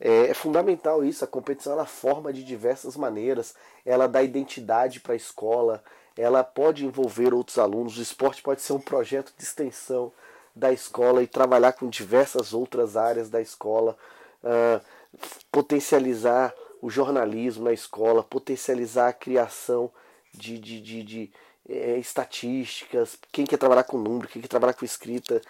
É, 0.00 0.28
é, 0.28 0.34
fundamental 0.34 1.04
isso. 1.04 1.24
A 1.24 1.28
competição 1.28 1.72
ela 1.72 1.86
forma 1.86 2.32
de 2.32 2.42
diversas 2.42 2.96
maneiras. 2.96 3.54
Ela 3.84 4.06
dá 4.06 4.22
identidade 4.22 5.00
para 5.00 5.12
a 5.12 5.16
escola. 5.16 5.82
Ela 6.16 6.42
pode 6.42 6.84
envolver 6.84 7.34
outros 7.34 7.58
alunos. 7.58 7.98
O 7.98 8.02
esporte 8.02 8.42
pode 8.42 8.62
ser 8.62 8.72
um 8.72 8.80
projeto 8.80 9.32
de 9.36 9.44
extensão 9.44 10.12
da 10.54 10.72
escola 10.72 11.22
e 11.22 11.26
trabalhar 11.26 11.72
com 11.72 11.88
diversas 11.88 12.52
outras 12.52 12.96
áreas 12.96 13.28
da 13.28 13.40
escola. 13.40 13.96
Uh, 14.42 14.80
potencializar 15.50 16.54
o 16.84 16.90
jornalismo 16.90 17.64
na 17.64 17.72
escola, 17.72 18.22
potencializar 18.22 19.08
a 19.08 19.12
criação 19.14 19.90
de, 20.34 20.58
de, 20.58 20.82
de, 20.82 21.02
de 21.02 21.32
é, 21.66 21.96
estatísticas, 21.96 23.16
quem 23.32 23.46
quer 23.46 23.56
trabalhar 23.56 23.84
com 23.84 23.96
número, 23.96 24.28
quem 24.28 24.42
quer 24.42 24.48
trabalhar 24.48 24.74
com 24.74 24.84
escrita, 24.84 25.40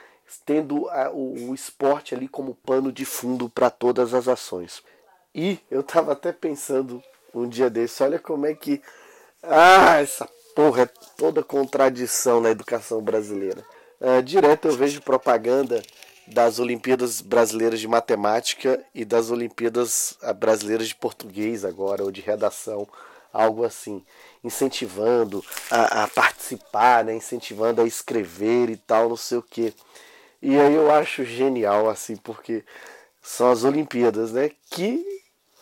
tendo 0.46 0.88
a, 0.90 1.10
o, 1.10 1.50
o 1.50 1.54
esporte 1.54 2.14
ali 2.14 2.28
como 2.28 2.54
pano 2.54 2.92
de 2.92 3.04
fundo 3.04 3.50
para 3.50 3.68
todas 3.68 4.14
as 4.14 4.28
ações. 4.28 4.80
E 5.34 5.58
eu 5.68 5.80
estava 5.80 6.12
até 6.12 6.30
pensando 6.30 7.02
um 7.34 7.48
dia 7.48 7.68
desse, 7.68 8.04
olha 8.04 8.20
como 8.20 8.46
é 8.46 8.54
que. 8.54 8.80
Ah, 9.42 10.00
essa 10.00 10.28
porra 10.54 10.82
é 10.82 10.90
toda 11.16 11.42
contradição 11.42 12.40
na 12.40 12.50
educação 12.50 13.02
brasileira. 13.02 13.66
Uh, 14.00 14.22
direto 14.22 14.68
eu 14.68 14.76
vejo 14.76 15.02
propaganda 15.02 15.82
das 16.26 16.58
Olimpíadas 16.58 17.20
Brasileiras 17.20 17.80
de 17.80 17.88
Matemática 17.88 18.84
e 18.94 19.04
das 19.04 19.30
Olimpíadas 19.30 20.16
ah, 20.22 20.32
Brasileiras 20.32 20.88
de 20.88 20.94
Português 20.94 21.64
agora, 21.64 22.02
ou 22.02 22.10
de 22.10 22.20
redação, 22.20 22.88
algo 23.32 23.64
assim, 23.64 24.04
incentivando 24.42 25.44
a, 25.70 26.04
a 26.04 26.08
participar, 26.08 27.04
né, 27.04 27.14
incentivando 27.14 27.82
a 27.82 27.86
escrever 27.86 28.70
e 28.70 28.76
tal, 28.76 29.08
não 29.08 29.16
sei 29.16 29.38
o 29.38 29.42
que. 29.42 29.74
E 30.40 30.58
aí 30.58 30.74
eu 30.74 30.90
acho 30.90 31.24
genial, 31.24 31.88
assim, 31.88 32.16
porque 32.16 32.64
são 33.20 33.50
as 33.50 33.64
Olimpíadas, 33.64 34.32
né, 34.32 34.50
que 34.70 35.04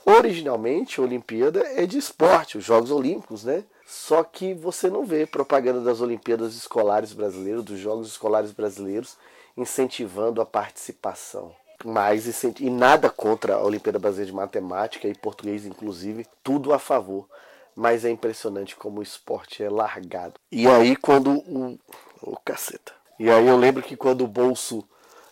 originalmente 0.05 1.01
a 1.01 1.05
Olimpíada 1.05 1.61
é 1.77 1.87
de 1.87 1.99
esporte, 1.99 2.59
os 2.59 2.65
Jogos 2.65 2.91
Olímpicos, 2.91 3.45
né? 3.45 3.65
Só 3.87 4.25
que 4.25 4.55
você 4.55 4.89
não 4.89 5.05
vê 5.05 5.27
propaganda 5.27 5.81
das 5.81 6.01
Olimpíadas 6.01 6.55
Escolares 6.55 7.13
Brasileiras, 7.13 7.63
dos 7.63 7.79
Jogos 7.79 8.09
Escolares 8.09 8.51
Brasileiros, 8.51 9.17
incentivando 9.57 10.41
a 10.41 10.47
participação. 10.47 11.55
Mas 11.85 12.43
e 12.61 12.71
nada 12.71 13.11
contra 13.11 13.55
a 13.55 13.63
Olimpíada 13.63 13.99
Brasileira 13.99 14.31
de 14.31 14.37
Matemática 14.37 15.09
e 15.09 15.15
Português, 15.15 15.67
inclusive, 15.67 16.27
tudo 16.43 16.73
a 16.73 16.79
favor. 16.79 17.29
Mas 17.75 18.05
é 18.05 18.11
impressionante 18.11 18.77
como 18.77 19.01
o 19.01 19.03
esporte 19.03 19.63
é 19.63 19.69
largado. 19.69 20.35
E 20.51 20.69
aí, 20.69 20.95
quando 20.95 21.33
o. 21.33 21.79
Ô, 22.21 22.33
oh, 22.33 22.37
caceta. 22.45 22.93
E 23.19 23.31
aí, 23.31 23.47
eu 23.47 23.57
lembro 23.57 23.83
que 23.83 23.97
quando 23.97 24.23
o 24.23 24.29
Bolso 24.29 24.85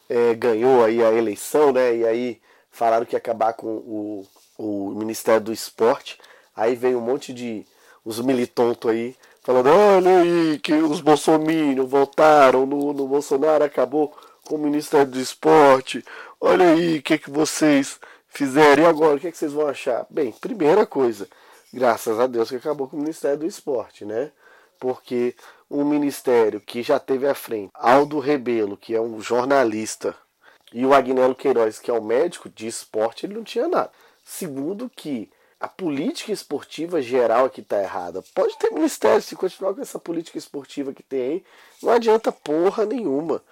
é, 0.09 0.35
ganhou 0.35 0.85
aí 0.85 1.05
a 1.05 1.13
eleição, 1.13 1.73
né? 1.73 1.95
E 1.95 2.07
aí 2.07 2.41
falaram 2.71 3.07
que 3.07 3.15
ia 3.15 3.19
acabar 3.19 3.53
com 3.53 3.69
o, 3.69 4.27
o 4.59 4.91
Ministério 4.97 5.41
do 5.41 5.53
Esporte. 5.53 6.19
Aí 6.57 6.75
veio 6.75 6.99
um 6.99 7.03
monte 7.03 7.33
de. 7.33 7.65
Os 8.03 8.19
militontos 8.19 8.91
aí 8.91 9.15
falando, 9.51 9.69
olha 9.69 10.21
aí 10.21 10.61
que 10.61 10.73
os 10.75 11.01
bolsominions 11.01 11.91
votaram 11.91 12.65
no, 12.65 12.93
no 12.93 13.09
Bolsonaro, 13.09 13.65
acabou 13.65 14.15
com 14.45 14.55
o 14.55 14.59
Ministério 14.59 15.11
do 15.11 15.19
Esporte, 15.19 16.05
olha 16.41 16.71
aí 16.71 16.99
o 16.99 17.03
que, 17.03 17.19
que 17.19 17.31
vocês 17.31 17.99
fizeram, 18.29 18.85
e 18.85 18.87
agora 18.87 19.17
o 19.17 19.19
que, 19.19 19.29
que 19.29 19.37
vocês 19.37 19.53
vão 19.53 19.67
achar? 19.67 20.07
Bem, 20.09 20.31
primeira 20.31 20.87
coisa, 20.87 21.29
graças 21.75 22.21
a 22.21 22.29
Deus 22.29 22.49
que 22.49 22.57
acabou 22.57 22.87
com 22.87 22.97
o 22.97 23.01
Ministério 23.01 23.39
do 23.39 23.47
Esporte, 23.47 24.05
né? 24.05 24.31
Porque 24.79 25.35
um 25.69 25.85
ministério 25.85 26.61
que 26.61 26.81
já 26.81 27.01
teve 27.01 27.27
à 27.27 27.35
frente 27.35 27.73
Aldo 27.75 28.21
Rebelo, 28.21 28.77
que 28.77 28.95
é 28.95 29.01
um 29.01 29.21
jornalista, 29.21 30.15
e 30.73 30.87
o 30.87 30.95
Agnello 30.95 31.35
Queiroz, 31.35 31.81
que 31.81 31.91
é 31.91 31.95
um 31.95 32.01
médico 32.01 32.49
de 32.49 32.69
esporte, 32.69 33.27
ele 33.27 33.35
não 33.35 33.43
tinha 33.43 33.67
nada. 33.67 33.91
Segundo 34.25 34.89
que 34.89 35.29
a 35.61 35.69
política 35.69 36.33
esportiva 36.33 37.03
geral 37.03 37.45
aqui 37.45 37.61
está 37.61 37.81
errada. 37.83 38.25
Pode 38.35 38.57
ter 38.57 38.71
ministério, 38.71 39.21
se 39.21 39.37
continuar 39.37 39.75
com 39.75 39.83
essa 39.83 39.99
política 39.99 40.39
esportiva 40.39 40.95
que 40.95 41.03
tem 41.03 41.21
aí, 41.21 41.45
não 41.83 41.93
adianta 41.93 42.33
porra 42.33 42.87
nenhuma. 42.87 43.43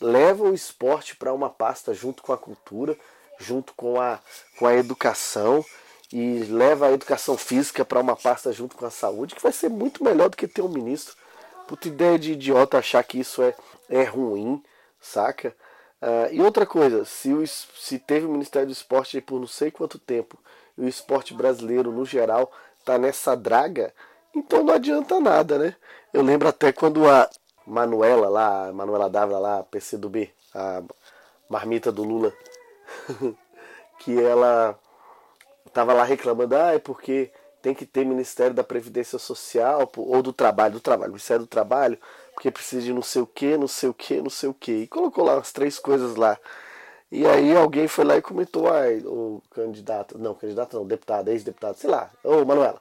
Leva 0.00 0.44
o 0.44 0.54
esporte 0.54 1.14
para 1.14 1.32
uma 1.32 1.50
pasta 1.50 1.92
junto 1.92 2.22
com 2.22 2.32
a 2.32 2.38
cultura, 2.38 2.96
junto 3.38 3.74
com 3.74 4.00
a, 4.00 4.18
com 4.58 4.66
a 4.66 4.74
educação, 4.74 5.62
e 6.10 6.44
leva 6.44 6.86
a 6.86 6.92
educação 6.92 7.36
física 7.36 7.84
para 7.84 8.00
uma 8.00 8.16
pasta 8.16 8.50
junto 8.50 8.74
com 8.74 8.86
a 8.86 8.90
saúde, 8.90 9.34
que 9.34 9.42
vai 9.42 9.52
ser 9.52 9.68
muito 9.68 10.02
melhor 10.02 10.30
do 10.30 10.38
que 10.38 10.48
ter 10.48 10.62
um 10.62 10.68
ministro. 10.68 11.14
Puta 11.66 11.86
ideia 11.86 12.18
de 12.18 12.32
idiota 12.32 12.78
achar 12.78 13.04
que 13.04 13.20
isso 13.20 13.42
é, 13.42 13.54
é 13.90 14.04
ruim, 14.04 14.62
saca? 14.98 15.54
Uh, 16.00 16.32
e 16.32 16.40
outra 16.40 16.64
coisa, 16.64 17.04
se, 17.04 17.34
o, 17.34 17.46
se 17.46 17.98
teve 17.98 18.24
o 18.24 18.30
Ministério 18.30 18.68
do 18.68 18.72
Esporte 18.72 19.20
por 19.20 19.38
não 19.38 19.46
sei 19.46 19.70
quanto 19.70 19.98
tempo 19.98 20.38
e 20.78 20.84
o 20.84 20.88
esporte 20.88 21.34
brasileiro 21.34 21.92
no 21.92 22.06
geral 22.06 22.50
tá 22.84 22.96
nessa 22.96 23.36
draga, 23.36 23.92
então 24.34 24.62
não 24.62 24.74
adianta 24.74 25.20
nada, 25.20 25.58
né? 25.58 25.76
Eu 26.12 26.22
lembro 26.22 26.48
até 26.48 26.72
quando 26.72 27.08
a 27.08 27.28
Manuela 27.66 28.28
lá, 28.28 28.68
a 28.68 28.72
Manuela 28.72 29.10
Dávila 29.10 29.38
lá, 29.38 29.62
PCdoB, 29.64 30.32
a 30.54 30.82
marmita 31.48 31.92
do 31.92 32.02
Lula, 32.02 32.32
que 33.98 34.18
ela 34.18 34.78
tava 35.72 35.92
lá 35.92 36.04
reclamando, 36.04 36.56
ah, 36.56 36.74
é 36.74 36.78
porque 36.78 37.30
tem 37.60 37.74
que 37.74 37.84
ter 37.84 38.06
Ministério 38.06 38.54
da 38.54 38.64
Previdência 38.64 39.18
Social 39.18 39.90
ou 39.96 40.22
do 40.22 40.32
Trabalho, 40.32 40.74
do 40.74 40.80
Trabalho, 40.80 41.12
Ministério 41.12 41.44
do 41.44 41.48
Trabalho, 41.48 41.98
porque 42.32 42.50
precisa 42.50 42.82
de 42.82 42.92
não 42.92 43.02
sei 43.02 43.20
o 43.20 43.26
que, 43.26 43.56
não 43.56 43.68
sei 43.68 43.88
o 43.88 43.94
que, 43.94 44.22
não 44.22 44.30
sei 44.30 44.48
o 44.48 44.54
que. 44.54 44.72
E 44.72 44.86
colocou 44.86 45.24
lá 45.24 45.38
as 45.38 45.52
três 45.52 45.78
coisas 45.78 46.14
lá. 46.14 46.38
E 47.10 47.26
aí 47.26 47.56
alguém 47.56 47.88
foi 47.88 48.04
lá 48.04 48.16
e 48.16 48.22
comentou, 48.22 48.68
ah, 48.68 48.82
o 49.06 49.42
candidato, 49.50 50.18
não, 50.18 50.34
candidato 50.34 50.76
não, 50.76 50.86
deputado, 50.86 51.28
ex-deputado, 51.28 51.76
sei 51.76 51.88
lá, 51.88 52.10
ô 52.22 52.44
Manuela, 52.44 52.80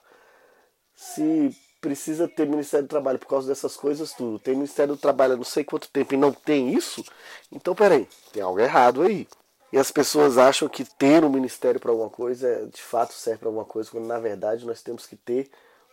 se 0.94 1.56
precisa 1.80 2.28
ter 2.28 2.46
Ministério 2.46 2.86
do 2.86 2.90
Trabalho 2.90 3.20
por 3.20 3.28
causa 3.28 3.48
dessas 3.48 3.78
coisas 3.78 4.12
tudo, 4.14 4.38
tem 4.40 4.56
Ministério 4.56 4.96
do 4.96 5.00
Trabalho 5.00 5.34
há 5.34 5.38
não 5.38 5.46
sei 5.46 5.64
quanto 5.64 5.90
tempo 5.90 6.14
e 6.14 6.18
não 6.18 6.34
tem 6.34 6.74
isso, 6.74 7.06
então 7.52 7.74
peraí, 7.74 8.08
tem 8.34 8.44
algo 8.44 8.60
errado 8.60 9.02
aí. 9.02 9.28
E 9.72 9.78
as 9.78 9.92
pessoas 9.92 10.38
acham 10.38 10.70
que 10.70 10.86
ter 10.86 11.24
um 11.26 11.30
ministério 11.30 11.80
para 11.80 11.92
alguma 11.92 12.10
coisa 12.10 12.70
de 12.74 12.82
fato 12.82 13.14
serve 13.14 13.40
para 13.40 13.50
alguma 13.50 13.66
coisa, 13.66 13.92
quando 13.92 14.06
na 14.06 14.18
verdade 14.18 14.66
nós 14.66 14.82
temos 14.82 15.06
que 15.06 15.18
ter 15.18 15.50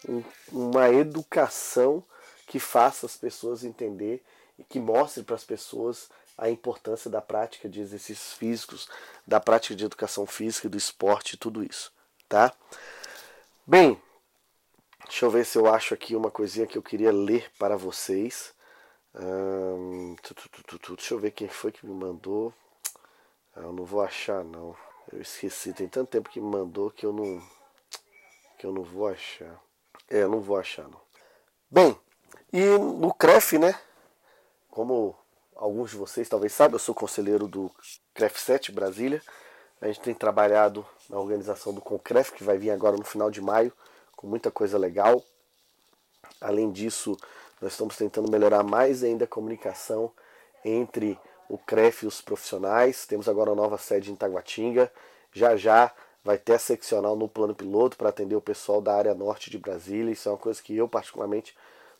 um, 0.09 0.23
uma 0.53 0.91
educação 0.91 2.05
que 2.47 2.61
faça 2.61 3.07
as 3.07 3.17
pessoas 3.17 3.65
entender 3.65 4.23
e 4.59 4.63
que 4.63 4.79
mostre 4.79 5.25
para 5.25 5.35
as 5.35 5.45
pessoas 5.45 6.09
a 6.37 6.51
importância 6.51 7.11
da 7.11 7.21
prática 7.21 7.69
de 7.69 7.81
exercícios 7.81 8.33
físicos, 8.33 8.89
da 9.27 9.41
prática 9.41 9.75
de 9.75 9.85
educação 9.85 10.27
física, 10.27 10.69
do 10.69 10.77
esporte, 10.77 11.37
tudo 11.37 11.63
isso, 11.63 11.93
tá? 12.29 12.53
Bem, 13.67 14.01
deixa 15.05 15.25
eu 15.25 15.31
ver 15.31 15.47
se 15.47 15.57
eu 15.57 15.73
acho 15.73 15.95
aqui 15.95 16.15
uma 16.15 16.31
coisinha 16.31 16.67
que 16.67 16.77
eu 16.77 16.83
queria 16.83 17.13
ler 17.13 17.51
para 17.59 17.77
vocês. 17.77 18.53
Hum, 19.15 20.17
deixa 20.97 21.15
eu 21.15 21.19
ver 21.19 21.31
quem 21.31 21.49
foi 21.49 21.71
que 21.71 21.87
me 21.87 21.95
mandou. 21.95 22.53
Ah, 23.55 23.61
eu 23.61 23.73
não 23.73 23.85
vou 23.85 24.03
achar 24.03 24.45
não. 24.45 24.77
Eu 25.13 25.21
esqueci, 25.21 25.73
tem 25.73 25.89
tanto 25.89 26.11
tempo 26.11 26.29
que 26.29 26.41
me 26.41 26.51
mandou 26.51 26.91
que 26.91 27.07
eu 27.07 27.13
não. 27.13 27.41
que 28.59 28.67
eu 28.67 28.73
não 28.73 28.83
vou 28.83 29.07
achar. 29.07 29.61
É, 30.11 30.23
eu 30.23 30.29
não 30.29 30.41
vou 30.41 30.59
achar 30.59 30.89
não. 30.89 31.01
Bem, 31.71 31.99
e 32.53 32.65
no 32.79 33.15
CREF, 33.15 33.59
né? 33.59 33.79
Como 34.71 35.17
alguns 35.57 35.91
de 35.91 35.97
vocês 35.97 36.29
talvez 36.29 36.53
saibam, 36.53 36.77
eu 36.77 36.81
sou 36.81 36.95
conselheiro 36.95 37.47
do 37.47 37.71
CREF 38.15 38.41
7 38.41 38.73
Brasília. 38.73 39.23
A 39.81 39.87
gente 39.87 40.01
tem 40.01 40.15
trabalhado 40.15 40.87
na 41.09 41.19
organização 41.19 41.73
do 41.73 41.81
Concref, 41.81 42.33
que 42.33 42.45
vai 42.45 42.57
vir 42.57 42.71
agora 42.71 42.97
no 42.97 43.05
final 43.05 43.31
de 43.31 43.41
maio, 43.41 43.73
com 44.17 44.27
muita 44.27 44.51
coisa 44.51 44.79
legal. 44.79 45.23
Além 46.41 46.71
disso, 46.71 47.17
nós 47.61 47.73
estamos 47.73 47.97
tentando 47.97 48.31
melhorar 48.31 48.63
mais 48.63 49.03
ainda 49.03 49.25
a 49.25 49.29
comunicação 49.29 50.11
entre 50.65 51.19
o 51.49 51.59
CREF 51.59 52.05
e 52.05 52.09
os 52.09 52.21
profissionais. 52.21 53.07
Temos 53.07 53.29
agora 53.29 53.51
uma 53.51 53.63
nova 53.63 53.79
sede 53.79 54.11
em 54.11 54.17
Taguatinga. 54.17 54.91
Já 55.33 55.57
já 55.57 55.93
vai 56.25 56.39
ter 56.39 56.55
a 56.55 56.59
seccional 56.59 57.15
no 57.15 57.29
plano 57.29 57.55
piloto 57.55 57.97
para 57.97 58.09
atender 58.09 58.35
o 58.35 58.41
pessoal 58.41 58.81
da 58.81 58.95
área 58.95 59.15
norte 59.15 59.51
de 59.51 59.59
Brasília. 59.59 60.13
Isso 60.13 60.29
é 60.29 60.33
uma 60.33 60.39
coisa 60.39 60.63
que 60.63 60.75
eu, 60.75 60.89
particularmente, 60.89 61.55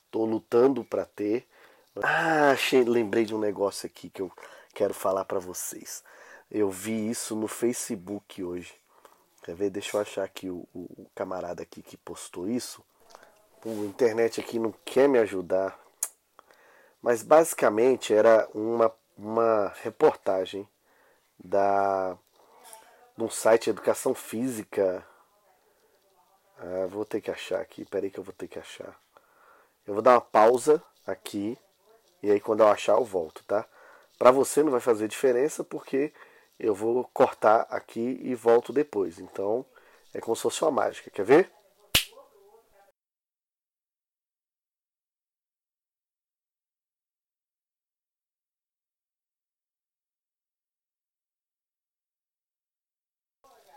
estou 0.07 0.25
lutando 0.25 0.83
para 0.83 1.05
ter. 1.05 1.47
Ah, 2.03 2.51
achei, 2.51 2.83
lembrei 2.83 3.25
de 3.25 3.35
um 3.35 3.39
negócio 3.39 3.87
aqui 3.87 4.11
que 4.11 4.21
eu 4.21 4.31
quero 4.75 4.93
falar 4.93 5.25
para 5.25 5.39
vocês. 5.39 6.03
Eu 6.51 6.69
vi 6.69 7.09
isso 7.09 7.37
no 7.37 7.47
Facebook 7.47 8.43
hoje. 8.43 8.75
Quer 9.43 9.55
ver? 9.55 9.71
Deixa 9.71 9.97
eu 9.97 10.01
achar 10.01 10.25
aqui 10.25 10.51
o, 10.51 10.67
o, 10.75 10.81
o 11.03 11.11
camarada 11.15 11.63
aqui 11.63 11.83
que 11.83 11.97
postou 11.97 12.49
isso. 12.49 12.83
A 13.65 13.69
internet 13.69 14.41
aqui 14.41 14.59
não 14.59 14.75
quer 14.85 15.09
me 15.09 15.19
ajudar. 15.19 15.79
Mas 17.01 17.23
basicamente 17.23 18.13
era 18.13 18.49
uma, 18.53 18.93
uma 19.17 19.73
reportagem 19.83 20.69
da 21.39 22.17
de 23.17 23.23
um 23.23 23.31
site 23.31 23.71
Educação 23.71 24.15
Física. 24.15 25.07
Ah, 26.59 26.87
vou 26.89 27.05
ter 27.05 27.21
que 27.21 27.31
achar 27.31 27.61
aqui. 27.61 27.85
Peraí 27.85 28.11
que 28.11 28.19
eu 28.19 28.25
vou 28.25 28.35
ter 28.35 28.49
que 28.49 28.59
achar. 28.59 28.99
Eu 29.87 29.95
vou 29.95 30.03
dar 30.03 30.15
uma 30.15 30.21
pausa 30.21 30.83
aqui. 31.07 31.57
E 32.25 32.31
aí 32.31 32.41
quando 32.41 32.61
eu 32.61 32.69
achar 32.69 32.95
eu 32.95 33.05
volto, 33.05 33.45
tá? 33.45 33.67
Para 34.19 34.31
você 34.31 34.63
não 34.63 34.71
vai 34.73 34.81
fazer 34.81 35.09
diferença 35.09 35.63
porque 35.65 36.13
eu 36.59 36.75
vou 36.75 37.05
cortar 37.13 37.67
aqui 37.71 38.19
e 38.23 38.35
volto 38.35 38.73
depois. 38.73 39.19
Então 39.19 39.65
é 40.15 40.21
como 40.21 40.37
se 40.37 40.43
fosse 40.43 40.63
uma 40.63 40.71
mágica. 40.71 41.11
Quer 41.11 41.25
ver? 41.25 41.51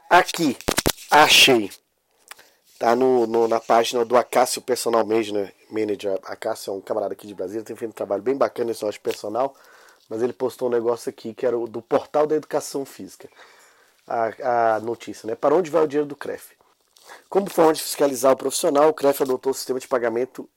Aqui, 0.09 0.57
achei. 1.09 1.71
Tá 2.79 2.95
no, 2.95 3.27
no, 3.27 3.47
na 3.47 3.59
página 3.59 4.03
do 4.05 4.15
Acácio 4.17 4.61
Personal 4.61 5.05
Manager. 5.05 5.53
Manager. 5.69 6.19
Acácio 6.23 6.71
é 6.71 6.75
um 6.75 6.81
camarada 6.81 7.13
aqui 7.13 7.27
de 7.27 7.33
Brasília, 7.33 7.63
tem 7.63 7.75
feito 7.75 7.91
um 7.91 7.93
trabalho 7.93 8.21
bem 8.21 8.35
bacana 8.35 8.67
nesse 8.67 8.83
negócio 8.83 9.01
personal. 9.01 9.55
Mas 10.09 10.21
ele 10.21 10.33
postou 10.33 10.69
um 10.69 10.71
negócio 10.71 11.09
aqui 11.09 11.33
que 11.33 11.45
era 11.45 11.57
o 11.57 11.67
do 11.67 11.81
Portal 11.81 12.25
da 12.25 12.35
Educação 12.35 12.85
Física. 12.85 13.29
A, 14.07 14.75
a 14.75 14.79
notícia, 14.79 15.27
né? 15.27 15.35
Para 15.35 15.53
onde 15.53 15.69
vai 15.69 15.83
o 15.83 15.87
dinheiro 15.87 16.07
do 16.07 16.15
CREF? 16.15 16.55
Como 17.29 17.49
forma 17.49 17.73
de 17.73 17.83
fiscalizar 17.83 18.31
o 18.31 18.37
profissional, 18.37 18.89
o 18.89 18.93
CREF 18.93 19.21
adotou 19.21 19.51
o 19.51 19.55
sistema 19.55 19.79
de 19.79 19.87
pagamento 19.87 20.49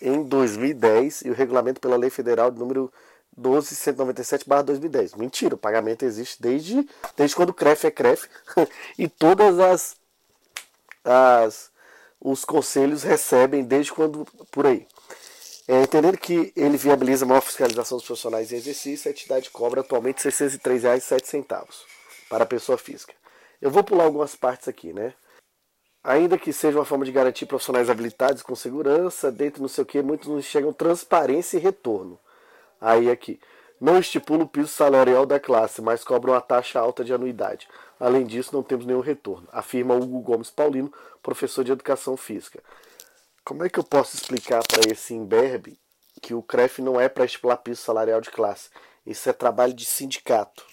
em 0.00 0.22
2010 0.22 1.22
e 1.22 1.30
o 1.30 1.34
regulamento 1.34 1.80
pela 1.80 1.96
Lei 1.96 2.10
Federal 2.10 2.50
de 2.50 2.58
número 2.58 2.92
12.197/2010. 3.38 5.16
Mentira, 5.16 5.54
o 5.54 5.58
pagamento 5.58 6.04
existe 6.04 6.40
desde, 6.40 6.86
desde 7.16 7.36
quando 7.36 7.50
o 7.50 7.54
CREF 7.54 7.86
é 7.86 7.90
CREF 7.90 8.28
e 8.98 9.08
todas 9.08 9.58
as, 9.58 9.96
as 11.04 11.70
os 12.20 12.44
conselhos 12.44 13.02
recebem 13.02 13.64
desde 13.64 13.92
quando 13.92 14.24
por 14.50 14.66
aí. 14.66 14.86
É, 15.66 15.82
entendendo 15.82 16.16
que 16.16 16.52
ele 16.56 16.78
viabiliza 16.78 17.26
maior 17.26 17.42
fiscalização 17.42 17.98
dos 17.98 18.06
profissionais 18.06 18.50
em 18.50 18.56
exercício, 18.56 19.08
a 19.08 19.12
entidade 19.12 19.50
cobra 19.50 19.82
atualmente 19.82 20.24
R$ 20.24 20.30
603,07 20.30 21.44
para 22.28 22.44
a 22.44 22.46
pessoa 22.46 22.78
física. 22.78 23.12
Eu 23.60 23.70
vou 23.70 23.84
pular 23.84 24.04
algumas 24.04 24.34
partes 24.34 24.66
aqui, 24.66 24.92
né? 24.92 25.12
Ainda 26.02 26.38
que 26.38 26.54
seja 26.54 26.78
uma 26.78 26.86
forma 26.86 27.04
de 27.04 27.12
garantir 27.12 27.44
profissionais 27.44 27.90
habilitados 27.90 28.42
com 28.42 28.54
segurança, 28.54 29.30
dentro 29.30 29.60
não 29.60 29.68
sei 29.68 29.82
o 29.82 29.86
que, 29.86 30.00
muitos 30.00 30.28
não 30.28 30.38
enxergam 30.38 30.72
transparência 30.72 31.58
e 31.58 31.60
retorno. 31.60 32.18
Aí 32.80 33.10
aqui. 33.10 33.38
Não 33.80 33.98
estipula 33.98 34.42
o 34.44 34.48
piso 34.48 34.68
salarial 34.68 35.24
da 35.24 35.38
classe, 35.38 35.80
mas 35.80 36.02
cobra 36.02 36.32
uma 36.32 36.40
taxa 36.40 36.80
alta 36.80 37.04
de 37.04 37.12
anuidade. 37.12 37.68
Além 37.98 38.24
disso, 38.24 38.50
não 38.54 38.62
temos 38.62 38.86
nenhum 38.86 39.00
retorno, 39.00 39.48
afirma 39.52 39.94
Hugo 39.94 40.20
Gomes 40.20 40.50
Paulino, 40.50 40.92
professor 41.22 41.64
de 41.64 41.72
educação 41.72 42.16
física. 42.16 42.62
Como 43.44 43.64
é 43.64 43.68
que 43.68 43.78
eu 43.78 43.84
posso 43.84 44.14
explicar 44.14 44.62
para 44.66 44.92
esse 44.92 45.14
imberbe 45.14 45.78
que 46.20 46.34
o 46.34 46.42
CREF 46.42 46.80
não 46.82 47.00
é 47.00 47.08
para 47.08 47.24
estipular 47.24 47.56
piso 47.56 47.82
salarial 47.82 48.20
de 48.20 48.30
classe? 48.30 48.68
Isso 49.06 49.28
é 49.28 49.32
trabalho 49.32 49.72
de 49.72 49.84
sindicato. 49.84 50.64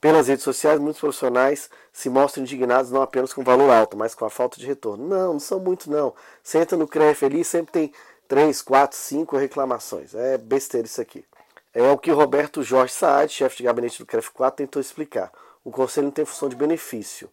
Pelas 0.00 0.26
redes 0.26 0.42
sociais, 0.42 0.80
muitos 0.80 1.00
profissionais 1.00 1.70
se 1.92 2.10
mostram 2.10 2.42
indignados 2.42 2.90
não 2.90 3.02
apenas 3.02 3.32
com 3.32 3.42
o 3.42 3.44
valor 3.44 3.70
alto, 3.70 3.96
mas 3.96 4.16
com 4.16 4.24
a 4.24 4.30
falta 4.30 4.58
de 4.58 4.66
retorno. 4.66 5.06
Não, 5.06 5.34
não 5.34 5.40
são 5.40 5.60
muitos 5.60 5.86
não. 5.86 6.12
Você 6.42 6.58
entra 6.58 6.76
no 6.76 6.88
CREF 6.88 7.24
ali 7.24 7.44
sempre 7.44 7.70
tem 7.70 7.92
3, 8.26 8.62
4, 8.62 8.96
5 8.98 9.36
reclamações. 9.36 10.12
É 10.14 10.36
besteira 10.38 10.86
isso 10.86 11.00
aqui. 11.00 11.24
É 11.72 11.82
o 11.90 11.96
que 11.96 12.10
Roberto 12.10 12.62
Jorge 12.62 12.92
Saad, 12.92 13.32
chefe 13.32 13.58
de 13.58 13.62
gabinete 13.62 13.98
do 13.98 14.06
CREF 14.06 14.30
4, 14.30 14.56
tentou 14.56 14.80
explicar. 14.80 15.30
O 15.64 15.70
conselho 15.70 16.06
não 16.06 16.12
tem 16.12 16.24
função 16.24 16.48
de 16.48 16.56
benefício. 16.56 17.30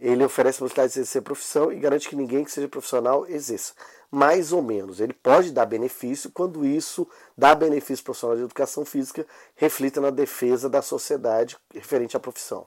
Ele 0.00 0.24
oferece 0.24 0.58
a 0.58 0.60
possibilidade 0.60 0.92
de 0.92 1.00
exercer 1.00 1.22
profissão 1.22 1.72
e 1.72 1.80
garante 1.80 2.08
que 2.08 2.14
ninguém 2.14 2.44
que 2.44 2.52
seja 2.52 2.68
profissional 2.68 3.26
exerça. 3.26 3.74
Mais 4.10 4.52
ou 4.52 4.62
menos. 4.62 5.00
Ele 5.00 5.12
pode 5.12 5.50
dar 5.50 5.66
benefício 5.66 6.30
quando 6.30 6.64
isso 6.64 7.08
dá 7.36 7.54
benefício 7.54 8.04
profissional 8.04 8.36
de 8.36 8.44
educação 8.44 8.84
física, 8.84 9.26
reflita 9.56 10.00
na 10.00 10.10
defesa 10.10 10.68
da 10.68 10.80
sociedade 10.82 11.56
referente 11.74 12.16
à 12.16 12.20
profissão. 12.20 12.66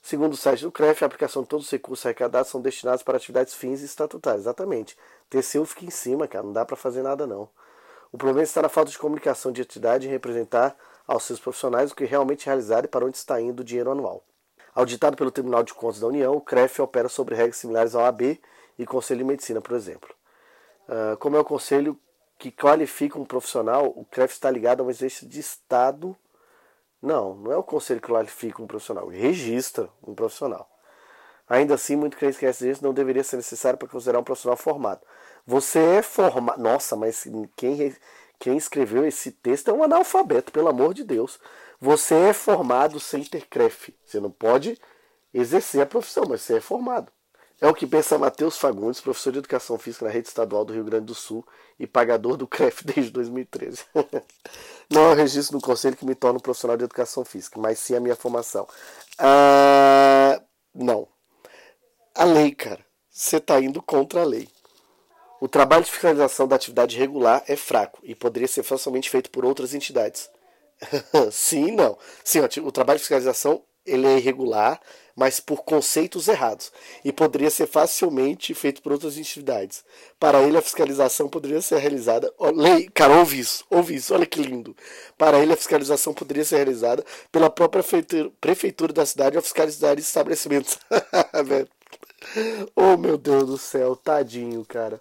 Segundo 0.00 0.34
o 0.34 0.36
site 0.36 0.62
do 0.62 0.70
CREF, 0.70 1.02
a 1.02 1.06
aplicação 1.06 1.42
de 1.42 1.48
todos 1.48 1.66
os 1.66 1.72
recursos 1.72 2.06
arrecadados 2.06 2.48
são 2.48 2.60
destinados 2.60 3.02
para 3.02 3.16
atividades 3.16 3.54
fins 3.54 3.82
estatutárias. 3.82 4.42
Exatamente. 4.42 4.96
TCU 5.28 5.64
fica 5.64 5.84
em 5.84 5.90
cima, 5.90 6.28
cara. 6.28 6.44
Não 6.44 6.52
dá 6.52 6.64
para 6.64 6.76
fazer 6.76 7.02
nada, 7.02 7.26
não. 7.26 7.48
O 8.12 8.16
problema 8.16 8.44
está 8.44 8.62
na 8.62 8.68
falta 8.68 8.92
de 8.92 8.98
comunicação 8.98 9.50
de 9.50 9.62
entidade 9.62 10.06
em 10.06 10.10
representar 10.10 10.76
aos 11.06 11.24
seus 11.24 11.38
profissionais 11.38 11.92
o 11.92 11.94
que 11.94 12.04
realmente 12.04 12.46
realizar 12.46 12.84
e 12.84 12.88
para 12.88 13.04
onde 13.04 13.16
está 13.16 13.40
indo 13.40 13.60
o 13.60 13.64
dinheiro 13.64 13.90
anual. 13.90 14.24
Auditado 14.74 15.16
pelo 15.16 15.30
Tribunal 15.30 15.62
de 15.62 15.72
Contas 15.72 16.00
da 16.00 16.06
União, 16.06 16.36
o 16.36 16.40
CREF 16.40 16.80
opera 16.82 17.08
sobre 17.08 17.34
regras 17.34 17.56
similares 17.56 17.94
ao 17.94 18.04
AB 18.04 18.40
e 18.78 18.84
Conselho 18.84 19.18
de 19.18 19.24
Medicina, 19.24 19.60
por 19.60 19.74
exemplo. 19.74 20.14
Uh, 20.88 21.16
como 21.16 21.36
é 21.36 21.40
o 21.40 21.44
conselho 21.44 21.98
que 22.38 22.50
qualifica 22.50 23.18
um 23.18 23.24
profissional, 23.24 23.86
o 23.96 24.04
CREF 24.04 24.34
está 24.34 24.50
ligado 24.50 24.82
a 24.82 24.84
um 24.84 24.90
exercício 24.90 25.26
de 25.26 25.40
Estado. 25.40 26.14
Não, 27.00 27.34
não 27.36 27.52
é 27.52 27.56
o 27.56 27.62
conselho 27.62 28.00
que 28.00 28.08
qualifica 28.08 28.62
um 28.62 28.66
profissional, 28.66 29.08
registra 29.08 29.88
um 30.06 30.14
profissional. 30.14 30.68
Ainda 31.48 31.74
assim, 31.74 31.94
muito 31.94 32.16
crente 32.16 32.38
que 32.38 32.44
esse 32.44 32.82
não 32.82 32.92
deveria 32.92 33.22
ser 33.22 33.36
necessário 33.36 33.78
para 33.78 33.88
considerar 33.88 34.18
um 34.18 34.24
profissional 34.24 34.56
formado. 34.56 35.00
Você 35.46 35.78
é 35.78 36.02
formado. 36.02 36.60
Nossa, 36.60 36.96
mas 36.96 37.26
quem, 37.54 37.94
quem 38.38 38.56
escreveu 38.56 39.06
esse 39.06 39.32
texto 39.32 39.68
é 39.68 39.72
um 39.72 39.82
analfabeto, 39.82 40.52
pelo 40.52 40.68
amor 40.68 40.94
de 40.94 41.04
Deus. 41.04 41.38
Você 41.80 42.14
é 42.14 42.32
formado 42.32 42.98
sem 43.00 43.24
ter 43.24 43.46
CREF. 43.46 43.94
Você 44.04 44.20
não 44.20 44.30
pode 44.30 44.78
exercer 45.32 45.82
a 45.82 45.86
profissão, 45.86 46.24
mas 46.28 46.42
você 46.42 46.56
é 46.56 46.60
formado. 46.60 47.12
É 47.58 47.66
o 47.66 47.74
que 47.74 47.86
pensa 47.86 48.18
Matheus 48.18 48.58
Fagundes, 48.58 49.00
professor 49.00 49.32
de 49.32 49.38
Educação 49.38 49.78
Física 49.78 50.04
na 50.04 50.10
rede 50.10 50.28
estadual 50.28 50.62
do 50.64 50.74
Rio 50.74 50.84
Grande 50.84 51.06
do 51.06 51.14
Sul 51.14 51.46
e 51.78 51.86
pagador 51.86 52.36
do 52.36 52.46
CREF 52.46 52.84
desde 52.84 53.10
2013. 53.10 53.84
não 54.90 55.06
é 55.06 55.12
o 55.12 55.14
registro 55.14 55.58
do 55.58 55.64
conselho 55.64 55.96
que 55.96 56.04
me 56.04 56.14
torna 56.14 56.38
um 56.38 56.42
profissional 56.42 56.76
de 56.76 56.84
Educação 56.84 57.24
Física, 57.24 57.58
mas 57.58 57.78
sim 57.78 57.96
a 57.96 58.00
minha 58.00 58.16
formação. 58.16 58.68
Ah, 59.18 60.40
não. 60.74 61.08
A 62.14 62.24
lei, 62.24 62.54
cara. 62.54 62.84
Você 63.10 63.38
está 63.38 63.58
indo 63.58 63.80
contra 63.80 64.20
a 64.20 64.24
lei. 64.24 64.46
O 65.46 65.48
trabalho 65.48 65.84
de 65.84 65.92
fiscalização 65.92 66.48
da 66.48 66.56
atividade 66.56 66.98
regular 66.98 67.40
é 67.46 67.54
fraco 67.54 68.00
e 68.02 68.16
poderia 68.16 68.48
ser 68.48 68.64
facilmente 68.64 69.08
feito 69.08 69.30
por 69.30 69.44
outras 69.44 69.74
entidades. 69.74 70.28
Sim, 71.30 71.70
não. 71.70 71.96
Sim, 72.24 72.40
o 72.64 72.72
trabalho 72.72 72.98
de 72.98 73.04
fiscalização 73.04 73.62
ele 73.86 74.08
é 74.08 74.16
irregular, 74.16 74.80
mas 75.14 75.38
por 75.38 75.62
conceitos 75.62 76.26
errados 76.26 76.72
e 77.04 77.12
poderia 77.12 77.48
ser 77.48 77.68
facilmente 77.68 78.52
feito 78.54 78.82
por 78.82 78.90
outras 78.90 79.16
entidades. 79.16 79.84
Para 80.18 80.42
ele, 80.42 80.58
a 80.58 80.62
fiscalização 80.62 81.28
poderia 81.28 81.62
ser 81.62 81.78
realizada. 81.78 82.28
Lei, 82.52 82.88
cara, 82.92 83.16
ouve 83.16 83.38
isso, 83.38 83.64
ouve 83.70 83.94
isso, 83.94 84.12
olha 84.12 84.26
que 84.26 84.42
lindo. 84.42 84.76
Para 85.16 85.38
ele, 85.38 85.52
a 85.52 85.56
fiscalização 85.56 86.12
poderia 86.12 86.44
ser 86.44 86.56
realizada 86.56 87.04
pela 87.30 87.48
própria 87.48 87.84
prefeitura, 87.84 88.32
prefeitura 88.40 88.92
da 88.92 89.06
cidade 89.06 89.36
ao 89.36 89.42
fiscalizar 89.44 89.96
estabelecimentos. 89.96 90.76
oh, 92.74 92.96
meu 92.96 93.16
Deus 93.16 93.46
do 93.46 93.56
céu, 93.56 93.94
tadinho, 93.94 94.64
cara. 94.64 95.00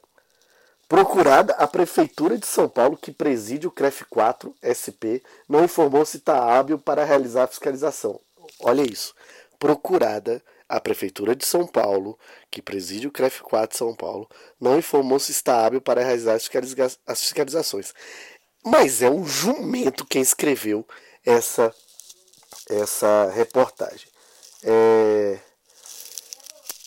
Procurada, 0.88 1.54
a 1.54 1.65
Prefeitura 1.65 2.38
de 2.38 2.45
São 2.45 2.69
Paulo, 2.69 2.95
que 2.95 3.12
preside 3.12 3.65
o 3.65 3.71
CREF 3.71 4.06
4 4.06 4.56
SP, 4.62 5.24
não 5.50 5.63
informou 5.63 6.06
se 6.06 6.17
está 6.17 6.38
hábil 6.38 6.78
para 6.78 7.04
realizar 7.04 7.43
a 7.43 7.48
fiscalização. 7.48 8.19
Olha 8.60 8.84
isso. 8.84 9.15
Procurada, 9.58 10.43
a 10.69 10.80
Prefeitura 10.80 11.36
de 11.36 11.43
São 11.45 11.65
Paulo, 11.65 12.19
que 12.52 12.62
preside 12.62 13.08
o 13.08 13.12
CREF 13.12 13.41
4 13.41 13.76
São 13.76 13.95
Paulo, 13.95 14.30
não 14.62 14.78
informou 14.78 15.19
se 15.19 15.32
está 15.32 15.65
hábil 15.65 15.82
para 15.82 16.04
realizar 16.04 16.36
as 16.36 17.19
fiscalizações. 17.21 17.91
Mas 18.63 19.02
é 19.02 19.10
um 19.10 19.26
jumento 19.26 20.06
quem 20.06 20.21
escreveu 20.21 20.86
essa, 21.26 21.74
essa 22.69 23.32
reportagem. 23.32 24.08
É... 24.63 25.39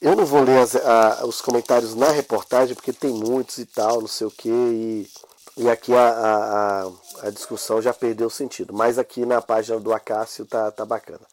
Eu 0.00 0.14
não 0.14 0.24
vou 0.24 0.42
ler 0.42 0.58
as, 0.58 0.76
a, 0.76 1.26
os 1.26 1.40
comentários 1.40 1.94
na 1.94 2.11
reportagem, 2.11 2.74
porque 2.74 2.92
tem 2.92 3.12
muitos 3.12 3.58
e 3.58 3.66
tal, 3.66 4.00
não 4.00 4.06
sei 4.06 4.28
o 4.28 4.30
que, 4.30 4.48
e, 4.48 5.11
e 5.56 5.68
aqui 5.68 5.92
a, 5.92 6.08
a, 6.08 7.26
a, 7.26 7.30
discussão 7.30 7.82
já 7.82 7.92
perdeu 7.92 8.30
sentido. 8.30 8.72
Mas 8.72 8.96
aqui 8.96 9.26
na 9.26 9.42
página 9.42 9.80
do 9.80 9.92
Acácio 9.92 10.46
tá, 10.46 10.70
tá 10.70 10.84
bacana. 10.84 11.26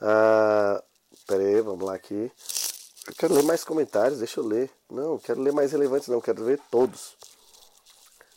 Ah, 0.00 0.82
pera 1.26 1.42
aí, 1.42 1.60
vamos 1.60 1.84
lá 1.84 1.94
aqui. 1.94 2.30
Eu 3.06 3.14
quero 3.18 3.34
ler 3.34 3.42
mais 3.42 3.64
comentários, 3.64 4.20
deixa 4.20 4.38
eu 4.38 4.46
ler. 4.46 4.70
Não, 4.88 5.18
quero 5.18 5.42
ler 5.42 5.52
mais 5.52 5.72
relevantes, 5.72 6.06
não, 6.06 6.20
quero 6.20 6.44
ver 6.44 6.60
todos. 6.70 7.16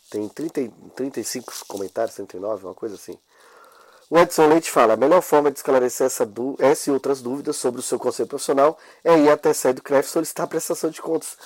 Tem 0.09 0.27
30, 0.27 0.71
35 0.95 1.53
comentários, 1.67 2.15
39, 2.15 2.65
uma 2.65 2.73
coisa 2.73 2.95
assim. 2.95 3.17
O 4.09 4.17
Edson 4.17 4.47
Leite 4.47 4.71
fala: 4.71 4.93
a 4.93 4.97
melhor 4.97 5.21
forma 5.21 5.51
de 5.51 5.59
esclarecer 5.59 6.07
essa, 6.07 6.27
essa 6.59 6.89
e 6.89 6.93
outras 6.93 7.21
dúvidas 7.21 7.57
sobre 7.57 7.79
o 7.79 7.83
seu 7.83 7.99
conceito 7.99 8.29
profissional 8.29 8.77
é 9.03 9.17
ir 9.17 9.29
até 9.29 9.49
a 9.49 9.53
sede 9.53 9.75
do 9.75 9.83
CREF 9.83 10.09
solicitar 10.09 10.45
a 10.45 10.47
prestação 10.47 10.89
de 10.89 11.01
contas. 11.01 11.37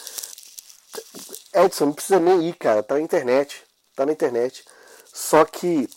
Edson, 1.54 1.88
não 1.88 1.94
precisa 1.94 2.20
nem 2.20 2.48
ir, 2.48 2.54
cara, 2.54 2.84
tá 2.84 2.96
na 2.96 3.02
internet. 3.02 3.64
Tá 3.96 4.06
na 4.06 4.12
internet. 4.12 4.64
Só 5.12 5.44
que 5.44 5.90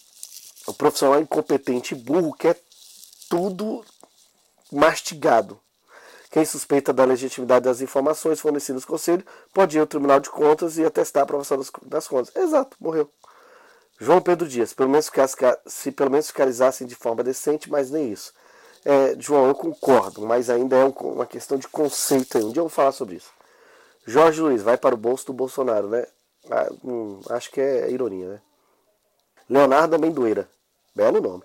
o 0.66 0.72
profissional 0.72 1.20
incompetente 1.20 1.94
e 1.94 1.98
burro 1.98 2.32
quer 2.32 2.58
tudo 3.28 3.84
mastigado. 4.72 5.60
Quem 6.30 6.44
suspeita 6.44 6.92
da 6.92 7.04
legitimidade 7.04 7.66
das 7.66 7.80
informações 7.80 8.40
fornecidas 8.40 8.82
no 8.82 8.88
conselho 8.88 9.24
pode 9.52 9.76
ir 9.76 9.80
ao 9.80 9.86
Tribunal 9.86 10.18
de 10.18 10.30
Contas 10.30 10.78
e 10.78 10.84
atestar 10.84 11.20
a 11.20 11.24
aprovação 11.24 11.60
das 11.82 12.08
contas. 12.08 12.34
Exato, 12.34 12.76
morreu. 12.80 13.08
João 14.04 14.20
Pedro 14.20 14.46
Dias, 14.46 14.74
pelo 14.74 14.90
menos 14.90 15.10
se 15.66 15.90
pelo 15.90 16.10
menos 16.10 16.26
fiscalizassem 16.26 16.86
de 16.86 16.94
forma 16.94 17.24
decente, 17.24 17.70
mas 17.70 17.90
nem 17.90 18.12
isso. 18.12 18.34
É, 18.84 19.16
João, 19.18 19.48
eu 19.48 19.54
concordo, 19.54 20.26
mas 20.26 20.50
ainda 20.50 20.76
é 20.76 20.84
um, 20.84 20.90
uma 20.90 21.24
questão 21.24 21.56
de 21.56 21.66
conceito 21.66 22.36
aí. 22.36 22.44
Um 22.44 22.52
dia 22.52 22.60
eu 22.60 22.64
vou 22.64 22.70
falar 22.70 22.92
sobre 22.92 23.16
isso. 23.16 23.32
Jorge 24.06 24.42
Luiz, 24.42 24.62
vai 24.62 24.76
para 24.76 24.94
o 24.94 24.98
bolso 24.98 25.26
do 25.26 25.32
Bolsonaro, 25.32 25.88
né? 25.88 26.06
Ah, 26.50 26.70
hum, 26.84 27.18
acho 27.30 27.50
que 27.50 27.58
é 27.58 27.90
ironia, 27.90 28.28
né? 28.28 28.42
Leonardo 29.48 29.96
Amendoeira, 29.96 30.48
belo 30.94 31.22
nome. 31.22 31.42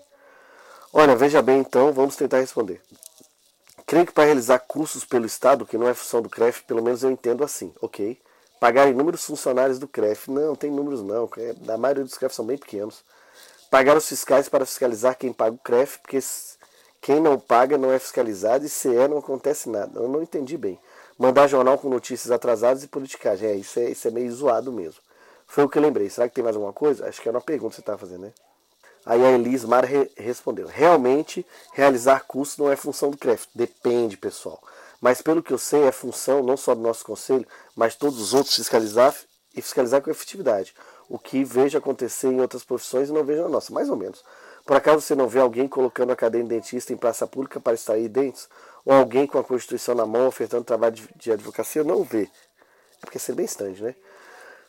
Olha, 0.92 1.16
veja 1.16 1.40
bem 1.40 1.60
então, 1.60 1.92
vamos 1.92 2.14
tentar 2.14 2.40
responder. 2.40 2.82
Creio 3.86 4.04
que 4.04 4.12
para 4.12 4.24
realizar 4.24 4.58
cursos 4.58 5.04
pelo 5.04 5.24
Estado, 5.24 5.64
que 5.64 5.78
não 5.78 5.88
é 5.88 5.94
função 5.94 6.20
do 6.20 6.28
CREF, 6.28 6.62
pelo 6.64 6.82
menos 6.82 7.02
eu 7.02 7.10
entendo 7.10 7.42
assim, 7.42 7.72
ok? 7.80 8.20
Pagar 8.60 8.88
inúmeros 8.88 9.24
funcionários 9.24 9.78
do 9.78 9.88
CREF. 9.88 10.30
Não, 10.30 10.54
tem 10.54 10.70
números 10.70 11.02
não. 11.02 11.28
A 11.66 11.76
maioria 11.78 12.04
dos 12.04 12.18
CREF 12.18 12.34
são 12.34 12.44
bem 12.44 12.58
pequenos. 12.58 13.02
Pagar 13.70 13.96
os 13.96 14.06
fiscais 14.06 14.50
para 14.50 14.66
fiscalizar 14.66 15.16
quem 15.16 15.32
paga 15.32 15.56
o 15.56 15.58
CREF, 15.58 15.98
porque 16.00 16.18
quem 17.00 17.18
não 17.20 17.38
paga 17.38 17.78
não 17.78 17.90
é 17.90 17.98
fiscalizado 17.98 18.66
e 18.66 18.68
se 18.68 18.94
é 18.94 19.08
não 19.08 19.18
acontece 19.18 19.70
nada. 19.70 19.98
Eu 19.98 20.08
não 20.08 20.22
entendi 20.22 20.58
bem. 20.58 20.78
Mandar 21.18 21.46
jornal 21.46 21.78
com 21.78 21.88
notícias 21.88 22.30
atrasadas 22.30 22.84
e 22.84 22.88
politicagem. 22.88 23.48
É, 23.48 23.54
isso 23.54 23.80
é, 23.80 23.90
isso 23.90 24.06
é 24.06 24.10
meio 24.10 24.30
zoado 24.30 24.70
mesmo. 24.70 25.00
Foi 25.46 25.64
o 25.64 25.68
que 25.68 25.78
eu 25.78 25.82
lembrei. 25.82 26.10
Será 26.10 26.28
que 26.28 26.34
tem 26.34 26.44
mais 26.44 26.54
alguma 26.54 26.72
coisa? 26.72 27.08
Acho 27.08 27.20
que 27.22 27.28
era 27.28 27.38
uma 27.38 27.42
pergunta 27.42 27.70
que 27.70 27.76
você 27.76 27.80
estava 27.80 27.98
fazendo, 27.98 28.22
né? 28.22 28.32
Aí 29.06 29.24
a 29.24 29.32
Elis 29.32 29.64
Mara 29.64 29.86
re 29.86 30.10
respondeu: 30.16 30.66
Realmente, 30.66 31.46
realizar 31.72 32.26
curso 32.26 32.62
não 32.62 32.70
é 32.70 32.76
função 32.76 33.10
do 33.10 33.16
CREF. 33.16 33.46
Depende, 33.54 34.16
pessoal. 34.16 34.62
Mas 35.00 35.22
pelo 35.22 35.42
que 35.42 35.52
eu 35.52 35.58
sei, 35.58 35.84
é 35.84 35.92
função 35.92 36.42
não 36.42 36.56
só 36.56 36.74
do 36.74 36.80
nosso 36.80 37.04
conselho, 37.04 37.46
mas 37.74 37.94
todos 37.94 38.20
os 38.20 38.34
outros 38.34 38.54
fiscalizar 38.54 39.14
e 39.56 39.62
fiscalizar 39.62 40.02
com 40.02 40.10
efetividade. 40.10 40.74
O 41.08 41.18
que 41.18 41.42
vejo 41.42 41.76
acontecer 41.76 42.28
em 42.28 42.40
outras 42.40 42.62
profissões 42.62 43.08
e 43.08 43.12
não 43.12 43.24
vejo 43.24 43.42
na 43.42 43.48
nossa, 43.48 43.72
mais 43.72 43.88
ou 43.88 43.96
menos. 43.96 44.22
Por 44.64 44.76
acaso 44.76 45.00
você 45.00 45.14
não 45.14 45.26
vê 45.26 45.40
alguém 45.40 45.66
colocando 45.66 46.12
a 46.12 46.16
cadeia 46.16 46.44
de 46.44 46.50
dentista 46.50 46.92
em 46.92 46.96
praça 46.96 47.26
pública 47.26 47.58
para 47.58 47.72
extrair 47.72 48.08
dentes? 48.08 48.48
Ou 48.84 48.92
alguém 48.92 49.26
com 49.26 49.38
a 49.38 49.44
Constituição 49.44 49.94
na 49.94 50.06
mão 50.06 50.26
ofertando 50.28 50.64
trabalho 50.64 50.96
de 51.16 51.32
advocacia? 51.32 51.82
Não 51.82 52.04
vê. 52.04 52.28
É 53.02 53.06
porque 53.06 53.18
é 53.18 53.34
bem 53.34 53.46
estranho, 53.46 53.76
né? 53.82 53.94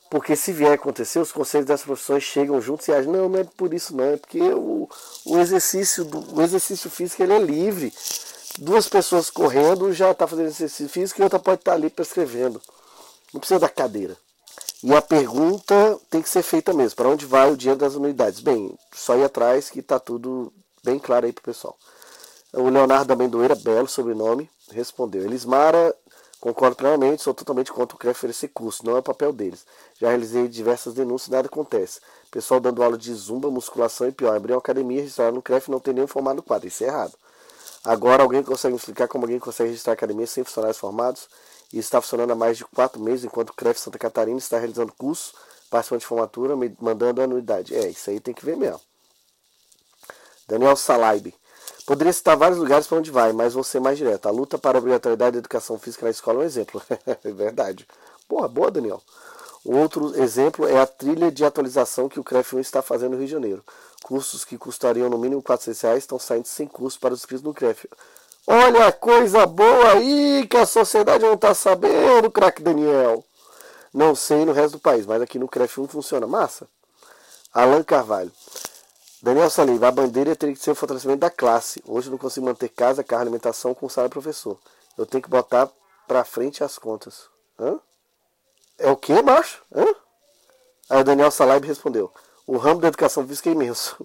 Porque 0.10 0.36
se 0.36 0.52
vier 0.52 0.72
a 0.72 0.76
acontecer, 0.76 1.20
os 1.20 1.32
conselhos 1.32 1.68
das 1.68 1.84
profissões 1.84 2.24
chegam 2.24 2.60
juntos 2.60 2.88
e 2.88 2.94
agem, 2.94 3.12
não, 3.12 3.30
não 3.30 3.40
é 3.40 3.44
por 3.44 3.74
isso 3.74 3.96
não, 3.96 4.04
é 4.04 4.18
porque 4.18 4.42
o, 4.42 4.90
o 5.26 5.38
exercício 5.40 6.04
do, 6.04 6.36
o 6.36 6.42
exercício 6.42 6.90
físico 6.90 7.24
ele 7.24 7.34
é 7.34 7.40
livre 7.40 7.94
duas 8.62 8.88
pessoas 8.88 9.32
correndo 9.32 9.92
já 9.92 10.12
está 10.12 10.28
fazendo 10.28 10.46
exercício 10.46 10.88
físico 10.88 11.20
e 11.20 11.24
outra 11.24 11.40
pode 11.40 11.62
estar 11.62 11.72
tá 11.72 11.78
ali 11.78 11.90
prescrevendo. 11.90 12.62
Não 13.34 13.40
precisa 13.40 13.60
da 13.60 13.68
cadeira. 13.68 14.16
E 14.84 14.94
a 14.94 15.02
pergunta 15.02 16.00
tem 16.10 16.22
que 16.22 16.30
ser 16.30 16.44
feita 16.44 16.72
mesmo: 16.72 16.96
para 16.96 17.10
onde 17.10 17.26
vai 17.26 17.52
o 17.52 17.58
dinheiro 17.58 17.80
das 17.80 17.96
unidades? 17.96 18.40
Bem, 18.40 18.78
só 18.94 19.16
ir 19.18 19.24
atrás 19.24 19.70
que 19.70 19.80
está 19.80 20.00
tudo 20.00 20.54
bem 20.84 21.00
claro 21.00 21.26
aí 21.26 21.34
para 21.34 21.42
o 21.42 21.46
pessoal. 21.46 21.76
O 22.54 22.70
Leonardo 22.70 23.12
Amendoeira, 23.14 23.56
belo 23.56 23.88
sobrenome, 23.88 24.50
respondeu: 24.72 25.24
Elismara, 25.24 25.96
concordo 26.40 26.76
plenamente, 26.76 27.24
sou 27.24 27.34
totalmente 27.34 27.72
contra 27.72 27.96
o 27.96 28.00
CREF 28.00 28.18
oferecer 28.18 28.50
curso, 28.50 28.86
não 28.86 28.96
é 28.96 29.00
o 29.00 29.04
papel 29.04 29.32
deles. 29.32 29.66
Já 30.00 30.10
realizei 30.10 30.48
diversas 30.48 30.94
denúncias 30.94 31.30
nada 31.30 31.48
acontece. 31.48 32.00
Pessoal 32.30 32.60
dando 32.60 32.84
aula 32.84 32.98
de 32.98 33.14
zumba, 33.14 33.50
musculação 33.50 34.08
e 34.08 34.12
pior, 34.12 34.36
abrir 34.36 34.54
uma 34.54 34.60
academia 34.60 35.02
registrada 35.02 35.32
no 35.32 35.42
CREF 35.42 35.70
não 35.70 35.80
tem 35.80 35.94
nenhum 35.94 36.08
formado 36.08 36.44
quadro. 36.44 36.68
Isso 36.68 36.84
é 36.84 36.88
errado. 36.88 37.14
Agora, 37.84 38.24
alguém 38.24 38.44
consegue 38.44 38.76
explicar 38.76 39.08
como 39.08 39.26
alguém 39.26 39.40
consegue 39.40 39.70
registrar 39.70 39.94
academia 39.94 40.28
sem 40.28 40.44
funcionários 40.44 40.78
formados 40.78 41.28
e 41.74 41.80
está 41.80 42.00
funcionando 42.02 42.32
há 42.32 42.36
mais 42.36 42.58
de 42.58 42.66
quatro 42.66 43.02
meses, 43.02 43.26
enquanto 43.26 43.50
o 43.50 43.54
CREF 43.54 43.80
Santa 43.80 43.98
Catarina 43.98 44.38
está 44.38 44.58
realizando 44.58 44.94
curso, 44.94 45.34
participando 45.70 46.02
de 46.02 46.06
formatura, 46.06 46.56
mandando 46.80 47.22
anuidade. 47.22 47.76
É, 47.76 47.90
isso 47.90 48.10
aí 48.10 48.20
tem 48.20 48.34
que 48.34 48.46
ver 48.46 48.56
mesmo. 48.56 48.82
Daniel 50.48 50.76
Salaibe. 50.76 51.34
Poderia 51.86 52.14
citar 52.14 52.38
vários 52.38 52.60
lugares 52.60 52.88
para 52.88 52.98
onde 52.98 53.10
vai, 53.10 53.34
mas 53.34 53.54
vou 53.54 53.64
ser 53.64 53.80
mais 53.80 53.98
direto. 53.98 54.28
A 54.28 54.32
luta 54.32 54.58
para 54.58 54.78
a 54.78 54.80
obrigatoriedade 54.80 55.34
da 55.34 55.40
educação 55.40 55.80
física 55.80 56.06
na 56.06 56.12
escola 56.12 56.40
é 56.40 56.44
um 56.44 56.46
exemplo. 56.46 56.82
é 57.24 57.32
verdade. 57.32 57.88
Boa, 58.30 58.48
boa, 58.48 58.70
Daniel. 58.70 59.02
Outro 59.64 60.20
exemplo 60.20 60.68
é 60.68 60.80
a 60.80 60.88
trilha 60.88 61.32
de 61.32 61.46
atualização 61.46 62.10
que 62.10 62.20
o 62.20 62.24
CREF 62.24 62.56
1 62.56 62.60
está 62.60 62.82
fazendo 62.82 63.12
no 63.12 63.18
Rio 63.18 63.28
de 63.28 63.32
Janeiro. 63.32 63.64
Cursos 64.04 64.44
que 64.44 64.58
custariam 64.58 65.10
no 65.10 65.18
mínimo 65.18 65.42
400 65.44 65.82
reais 65.82 66.04
estão 66.04 66.18
saindo 66.18 66.48
sem 66.48 66.68
custo 66.68 67.00
para 67.00 67.14
os 67.14 67.20
inscritos 67.20 67.44
no 67.44 67.54
CREF. 67.54 67.88
Olha 68.48 68.92
coisa 68.92 69.46
boa 69.46 69.92
aí 69.92 70.48
que 70.50 70.58
a 70.58 70.66
sociedade 70.66 71.24
não 71.24 71.36
está 71.36 71.54
sabendo, 71.54 72.32
craque 72.32 72.64
Daniel. 72.64 73.24
Não 73.94 74.16
sei 74.16 74.46
no 74.46 74.52
resto 74.52 74.78
do 74.78 74.80
país, 74.80 75.06
mas 75.06 75.22
aqui 75.22 75.38
no 75.38 75.48
CREF 75.48 75.80
1 75.80 75.88
funciona. 75.88 76.26
Massa. 76.26 76.68
Alan 77.54 77.84
Carvalho. 77.84 78.32
Daniel 79.22 79.52
Saliva, 79.52 79.90
a 79.90 79.92
bandeira 79.92 80.36
teria 80.36 80.56
que 80.56 80.62
ser 80.62 80.72
o 80.72 80.76
fortalecimento 80.76 81.20
da 81.20 81.30
classe. 81.30 81.84
Hoje 81.86 82.08
eu 82.08 82.12
não 82.12 82.18
consigo 82.18 82.48
manter 82.48 82.70
casa, 82.70 83.04
carro, 83.04 83.22
alimentação 83.22 83.76
com 83.76 83.88
salário 83.88 84.12
professor. 84.12 84.58
Eu 84.98 85.06
tenho 85.06 85.22
que 85.22 85.30
botar 85.30 85.70
para 86.08 86.26
frente 86.26 86.64
as 86.64 86.80
contas. 86.80 87.30
Hã? 87.60 87.80
É 88.82 88.90
o 88.90 88.98
que, 88.98 89.22
macho? 89.22 89.62
Hã? 89.74 89.86
Aí 90.90 91.02
o 91.02 91.04
Daniel 91.04 91.30
Salaib 91.30 91.64
respondeu: 91.66 92.12
O 92.48 92.58
ramo 92.58 92.82
da 92.82 92.88
educação 92.88 93.26
física 93.28 93.48
é 93.48 93.54
imenso. 93.54 93.96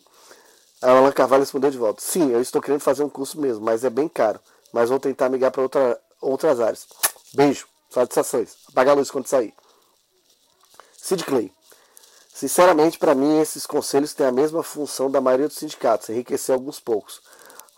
Aí 0.82 0.92
o 0.92 0.98
Alan 0.98 1.12
Carvalho 1.12 1.42
respondeu 1.42 1.70
de 1.70 1.78
volta: 1.78 2.02
Sim, 2.02 2.30
eu 2.30 2.42
estou 2.42 2.60
querendo 2.60 2.80
fazer 2.80 3.02
um 3.02 3.08
curso 3.08 3.40
mesmo, 3.40 3.64
mas 3.64 3.84
é 3.84 3.90
bem 3.90 4.06
caro. 4.06 4.38
Mas 4.74 4.90
vou 4.90 5.00
tentar 5.00 5.30
migrar 5.30 5.50
para 5.50 5.62
outra, 5.62 5.98
outras 6.20 6.60
áreas. 6.60 6.86
Beijo, 7.32 7.66
satisfações. 7.88 8.54
Apagar 8.68 8.94
a 8.94 8.98
luz 8.98 9.10
quando 9.10 9.26
sair. 9.26 9.54
Sid 10.98 11.24
Clay. 11.24 11.50
Sinceramente, 12.34 12.98
para 12.98 13.14
mim, 13.14 13.40
esses 13.40 13.66
conselhos 13.66 14.12
têm 14.12 14.26
a 14.26 14.32
mesma 14.32 14.62
função 14.62 15.10
da 15.10 15.22
maioria 15.22 15.48
dos 15.48 15.56
sindicatos, 15.56 16.10
enriquecer 16.10 16.52
alguns 16.52 16.78
poucos. 16.78 17.22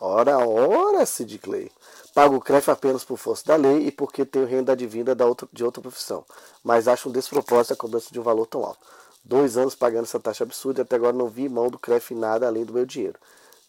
Ora, 0.00 0.36
ora, 0.38 1.06
Sid 1.06 1.38
Clay. 1.38 1.70
Pago 2.18 2.34
o 2.34 2.40
CREF 2.40 2.68
apenas 2.68 3.04
por 3.04 3.16
força 3.16 3.44
da 3.46 3.54
lei 3.54 3.86
e 3.86 3.92
porque 3.92 4.24
tenho 4.24 4.44
renda 4.44 4.72
advinda 4.72 5.14
de 5.52 5.62
outra 5.62 5.80
profissão. 5.80 6.24
Mas 6.64 6.88
acho 6.88 7.08
um 7.08 7.12
despropósito 7.12 7.74
a 7.74 7.76
cobrança 7.76 8.08
de 8.10 8.18
um 8.18 8.24
valor 8.24 8.44
tão 8.44 8.64
alto. 8.64 8.84
Dois 9.22 9.56
anos 9.56 9.76
pagando 9.76 10.02
essa 10.02 10.18
taxa 10.18 10.42
absurda 10.42 10.80
e 10.80 10.82
até 10.82 10.96
agora 10.96 11.12
não 11.12 11.28
vi 11.28 11.48
mão 11.48 11.70
do 11.70 11.78
CREF 11.78 12.16
nada 12.16 12.48
além 12.48 12.64
do 12.64 12.72
meu 12.72 12.84
dinheiro. 12.84 13.16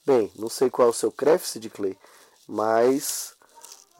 Bem, 0.04 0.32
não 0.36 0.50
sei 0.50 0.68
qual 0.68 0.88
é 0.88 0.90
o 0.90 0.94
seu 0.96 1.12
CREF, 1.12 1.48
Sid 1.48 1.70
Clay, 1.70 1.96
mas 2.48 3.36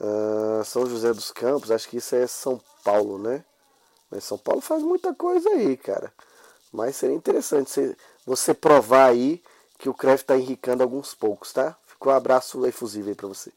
uh, 0.00 0.64
São 0.64 0.84
José 0.84 1.12
dos 1.12 1.30
Campos, 1.30 1.70
acho 1.70 1.88
que 1.88 1.98
isso 1.98 2.16
é 2.16 2.26
São 2.26 2.60
Paulo, 2.82 3.20
né? 3.20 3.44
Mas 4.10 4.24
São 4.24 4.36
Paulo 4.36 4.60
faz 4.60 4.82
muita 4.82 5.14
coisa 5.14 5.48
aí, 5.50 5.76
cara. 5.76 6.12
Mas 6.72 6.96
seria 6.96 7.14
interessante 7.14 7.70
você, 7.70 7.96
você 8.26 8.52
provar 8.52 9.10
aí 9.10 9.40
que 9.78 9.88
o 9.88 9.94
CREF 9.94 10.24
está 10.24 10.36
enricando 10.36 10.82
alguns 10.82 11.14
poucos, 11.14 11.52
tá? 11.52 11.76
Ficou 11.86 12.12
um 12.12 12.16
abraço 12.16 12.66
efusivo 12.66 13.10
aí 13.10 13.14
para 13.14 13.28
você. 13.28 13.52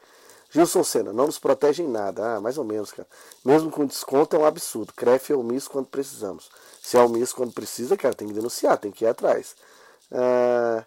Gilson 0.54 0.84
Senna, 0.84 1.12
não 1.12 1.26
nos 1.26 1.40
protege 1.40 1.82
em 1.82 1.88
nada. 1.88 2.36
Ah, 2.36 2.40
mais 2.40 2.60
ou 2.60 2.64
menos, 2.64 2.92
cara. 2.92 3.08
Mesmo 3.44 3.72
com 3.72 3.88
desconto 3.88 4.36
é 4.36 4.40
um 4.40 4.46
absurdo. 4.46 4.94
CREF 4.94 5.34
é 5.34 5.36
omisso 5.36 5.68
quando 5.68 5.88
precisamos. 5.88 6.48
Se 6.80 6.96
é 6.96 7.02
omisso 7.02 7.36
quando 7.36 7.52
precisa, 7.52 7.98
cara, 7.98 8.14
tem 8.14 8.28
que 8.28 8.36
denunciar, 8.36 8.78
tem 8.78 8.92
que 8.92 9.04
ir 9.04 9.08
atrás. 9.08 9.56
Ah, 10.12 10.86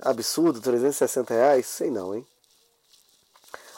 absurdo, 0.00 0.62
360 0.62 1.34
reais? 1.34 1.66
Sei 1.66 1.90
não, 1.90 2.14
hein? 2.14 2.26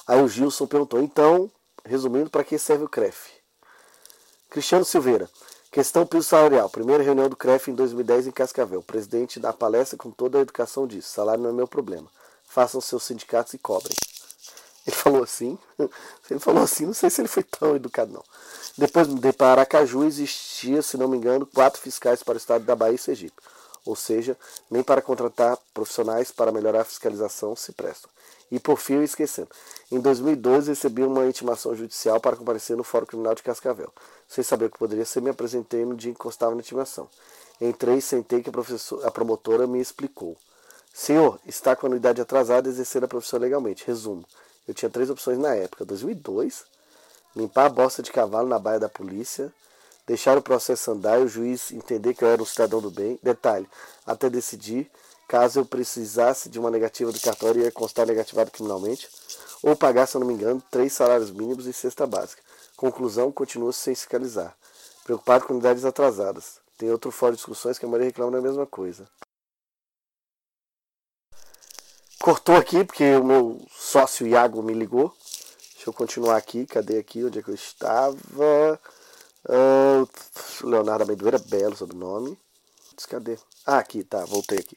Aí 0.07 0.23
o 0.23 0.29
Gilson 0.29 0.69
perguntou, 0.69 1.03
então, 1.03 1.51
resumindo, 1.85 2.31
para 2.31 2.45
que 2.45 2.57
serve 2.57 2.85
o 2.85 2.89
CREF? 2.89 3.33
Cristiano 4.49 4.85
Silveira, 4.85 5.29
questão 5.73 6.07
piso 6.07 6.29
salarial. 6.29 6.71
Primeira 6.71 7.03
reunião 7.03 7.29
do 7.29 7.35
CREF 7.35 7.73
em 7.73 7.75
2010 7.75 8.29
em 8.29 8.31
Cascavel. 8.31 8.79
O 8.79 8.85
presidente 8.85 9.41
dá 9.41 9.53
palestra 9.53 9.99
com 9.99 10.13
toda 10.13 10.39
a 10.39 10.43
educação 10.43 10.87
disso. 10.87 11.09
Salário 11.09 11.43
não 11.43 11.51
é 11.51 11.53
meu 11.53 11.67
problema. 11.67 12.07
Façam 12.45 12.81
seus 12.81 13.03
sindicatos 13.03 13.53
e 13.55 13.59
cobrem. 13.59 13.97
Ele 14.87 14.97
falou 14.97 15.23
assim. 15.23 15.59
Ele 16.31 16.41
falou 16.41 16.63
assim, 16.63 16.87
não 16.87 16.95
sei 16.95 17.11
se 17.11 17.21
ele 17.21 17.29
foi 17.29 17.43
tão 17.43 17.77
educado, 17.77 18.13
não. 18.13 18.23
Depois 18.77 19.07
de 19.07 19.35
Aracaju 19.39 20.05
existia, 20.05 20.83
se 20.83 20.97
não 20.97 21.09
me 21.09 21.17
engano, 21.17 21.47
quatro 21.47 21.81
fiscais 21.81 22.23
para 22.23 22.35
o 22.35 22.37
estado 22.37 22.65
da 22.65 22.75
Bahia 22.75 22.97
e 22.97 22.99
Sergipe. 22.99 23.41
Ou 23.85 23.95
seja, 23.95 24.37
nem 24.71 24.83
para 24.83 25.03
contratar 25.03 25.59
profissionais 25.73 26.31
para 26.31 26.51
melhorar 26.51 26.81
a 26.81 26.85
fiscalização 26.85 27.55
se 27.55 27.73
prestam. 27.73 28.11
E 28.51 28.59
por 28.59 28.79
fim, 28.79 29.03
esquecendo. 29.03 29.49
Em 29.91 30.01
2012, 30.01 30.71
recebi 30.71 31.03
uma 31.03 31.27
intimação 31.27 31.75
judicial 31.75 32.21
para 32.21 32.37
comparecer 32.37 32.77
no 32.77 32.85
Fórum 32.85 33.07
Criminal 33.07 33.35
de 33.35 33.43
Cascavel. 33.43 33.93
Sem 34.29 34.43
saber 34.45 34.67
o 34.67 34.71
que 34.71 34.79
poderia 34.79 35.05
ser, 35.05 35.21
me 35.21 35.31
apresentei 35.31 35.85
no 35.85 35.97
dia 35.97 36.11
em 36.11 36.15
que 36.15 36.21
constava 36.21 36.55
na 36.55 36.61
intimação. 36.61 37.09
Entrei 37.61 37.99
e 37.99 38.03
sentei 38.03 38.43
que 38.43 38.51
a, 38.51 39.07
a 39.07 39.11
promotora 39.11 39.67
me 39.67 39.81
explicou. 39.81 40.37
Senhor, 40.93 41.41
está 41.47 41.75
com 41.75 41.87
a 41.87 41.89
anuidade 41.89 42.21
atrasada 42.21 42.69
e 42.69 42.73
exercer 42.73 43.03
a 43.05 43.09
profissão 43.09 43.39
legalmente. 43.39 43.85
Resumo. 43.87 44.25
Eu 44.67 44.75
tinha 44.75 44.91
três 44.91 45.11
opções 45.11 45.39
na 45.39 45.55
época. 45.55 45.85
2002, 45.85 46.65
limpar 47.37 47.67
a 47.67 47.69
bosta 47.69 48.03
de 48.03 48.13
cavalo 48.13 48.49
na 48.49 48.59
baia 48.59 48.81
da 48.81 48.89
polícia, 48.89 49.53
deixar 50.07 50.37
o 50.39 50.43
processo 50.43 50.91
andar 50.91 51.21
e 51.21 51.25
o 51.25 51.29
juiz 51.29 51.73
entender 51.73 52.15
que 52.15 52.25
eu 52.25 52.29
era 52.29 52.43
um 52.43 52.47
cidadão 52.47 52.81
do 52.81 52.91
bem. 52.91 53.19
Detalhe, 53.23 53.69
até 54.07 54.31
decidir, 54.31 54.91
caso 55.29 55.61
eu 55.61 55.67
precisasse 55.67 56.49
de 56.49 56.59
uma 56.59 56.71
negativa 56.71 57.13
do 57.13 57.21
cartório 57.21 57.63
ia 57.63 57.71
constar 57.71 58.07
negativado 58.07 58.51
criminalmente, 58.51 59.09
ou 59.63 59.75
pagar, 59.75 60.07
se 60.07 60.17
eu 60.17 60.21
não 60.21 60.29
me 60.29 60.35
engano, 60.35 60.63
três 60.71 60.93
salários 60.93 61.31
mínimos 61.31 61.67
e 61.67 61.73
cesta 61.73 62.07
básica. 62.07 62.43
Conclusão, 62.77 63.33
continua 63.33 63.73
sem 63.73 63.95
fiscalizar. 63.95 64.55
Preocupado 65.05 65.47
com 65.47 65.55
unidades 65.55 65.85
atrasadas. 65.85 66.59
Tem 66.77 66.91
outro 66.91 67.11
fora 67.11 67.33
de 67.33 67.37
discussões 67.37 67.79
que 67.79 67.85
a 67.85 67.89
maioria 67.89 68.09
reclama 68.09 68.33
da 68.33 68.43
mesma 68.43 68.67
coisa. 68.67 69.07
Cortou 72.25 72.57
aqui 72.57 72.83
porque 72.83 73.17
o 73.17 73.23
meu 73.23 73.61
sócio 73.71 74.27
Iago 74.27 74.63
me 74.63 74.73
ligou. 74.73 75.15
Deixa 75.75 75.91
eu 75.91 75.93
continuar 75.93 76.39
aqui. 76.39 76.65
Cadê 76.65 76.97
aqui? 76.97 77.23
Onde 77.23 77.39
é 77.39 77.43
que 77.43 77.51
eu 77.51 77.55
estava? 77.55 78.81
Uh, 79.45 80.09
Leonardo 80.67 81.05
Amendoeira, 81.05 81.39
belo 81.39 81.77
sobrenome. 81.77 82.39
Cadê? 83.11 83.37
Ah, 83.67 83.77
aqui, 83.77 84.03
tá. 84.03 84.25
Voltei 84.25 84.59
aqui. 84.59 84.75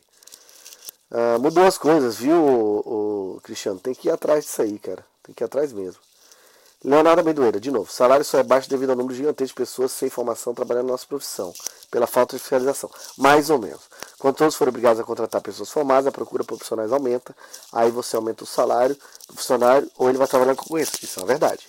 Uh, 1.09 1.39
mudou 1.39 1.63
as 1.63 1.77
coisas, 1.77 2.17
viu, 2.17 2.35
o, 2.35 3.35
o, 3.35 3.41
Cristiano? 3.41 3.79
Tem 3.79 3.95
que 3.95 4.09
ir 4.09 4.11
atrás 4.11 4.43
disso 4.43 4.61
aí, 4.61 4.77
cara. 4.77 5.05
Tem 5.23 5.33
que 5.33 5.41
ir 5.41 5.45
atrás 5.45 5.71
mesmo. 5.71 6.01
Leonardo 6.83 7.21
Amendoeira, 7.21 7.59
de 7.59 7.71
novo. 7.71 7.91
Salário 7.91 8.23
só 8.23 8.37
é 8.37 8.43
baixo 8.43 8.69
devido 8.69 8.91
ao 8.91 8.95
número 8.95 9.15
gigantesco 9.15 9.55
de 9.55 9.65
pessoas 9.65 9.91
sem 9.91 10.11
formação 10.11 10.53
trabalhando 10.53 10.85
na 10.85 10.91
nossa 10.91 11.07
profissão, 11.07 11.51
pela 11.89 12.05
falta 12.05 12.35
de 12.35 12.41
fiscalização. 12.41 12.89
Mais 13.17 13.49
ou 13.49 13.57
menos. 13.57 13.81
Quando 14.19 14.35
todos 14.35 14.55
forem 14.55 14.69
obrigados 14.69 14.99
a 14.99 15.03
contratar 15.03 15.41
pessoas 15.41 15.71
formadas, 15.71 16.05
a 16.05 16.11
procura 16.11 16.43
por 16.43 16.55
profissionais 16.55 16.93
aumenta, 16.93 17.35
aí 17.73 17.89
você 17.89 18.15
aumenta 18.15 18.43
o 18.43 18.47
salário 18.47 18.95
do 19.27 19.35
funcionário 19.35 19.89
ou 19.97 20.07
ele 20.07 20.19
vai 20.19 20.27
trabalhar 20.27 20.55
com 20.55 20.63
concorrência. 20.63 20.99
Isso 21.03 21.19
é 21.19 21.23
uma 21.23 21.27
verdade. 21.27 21.67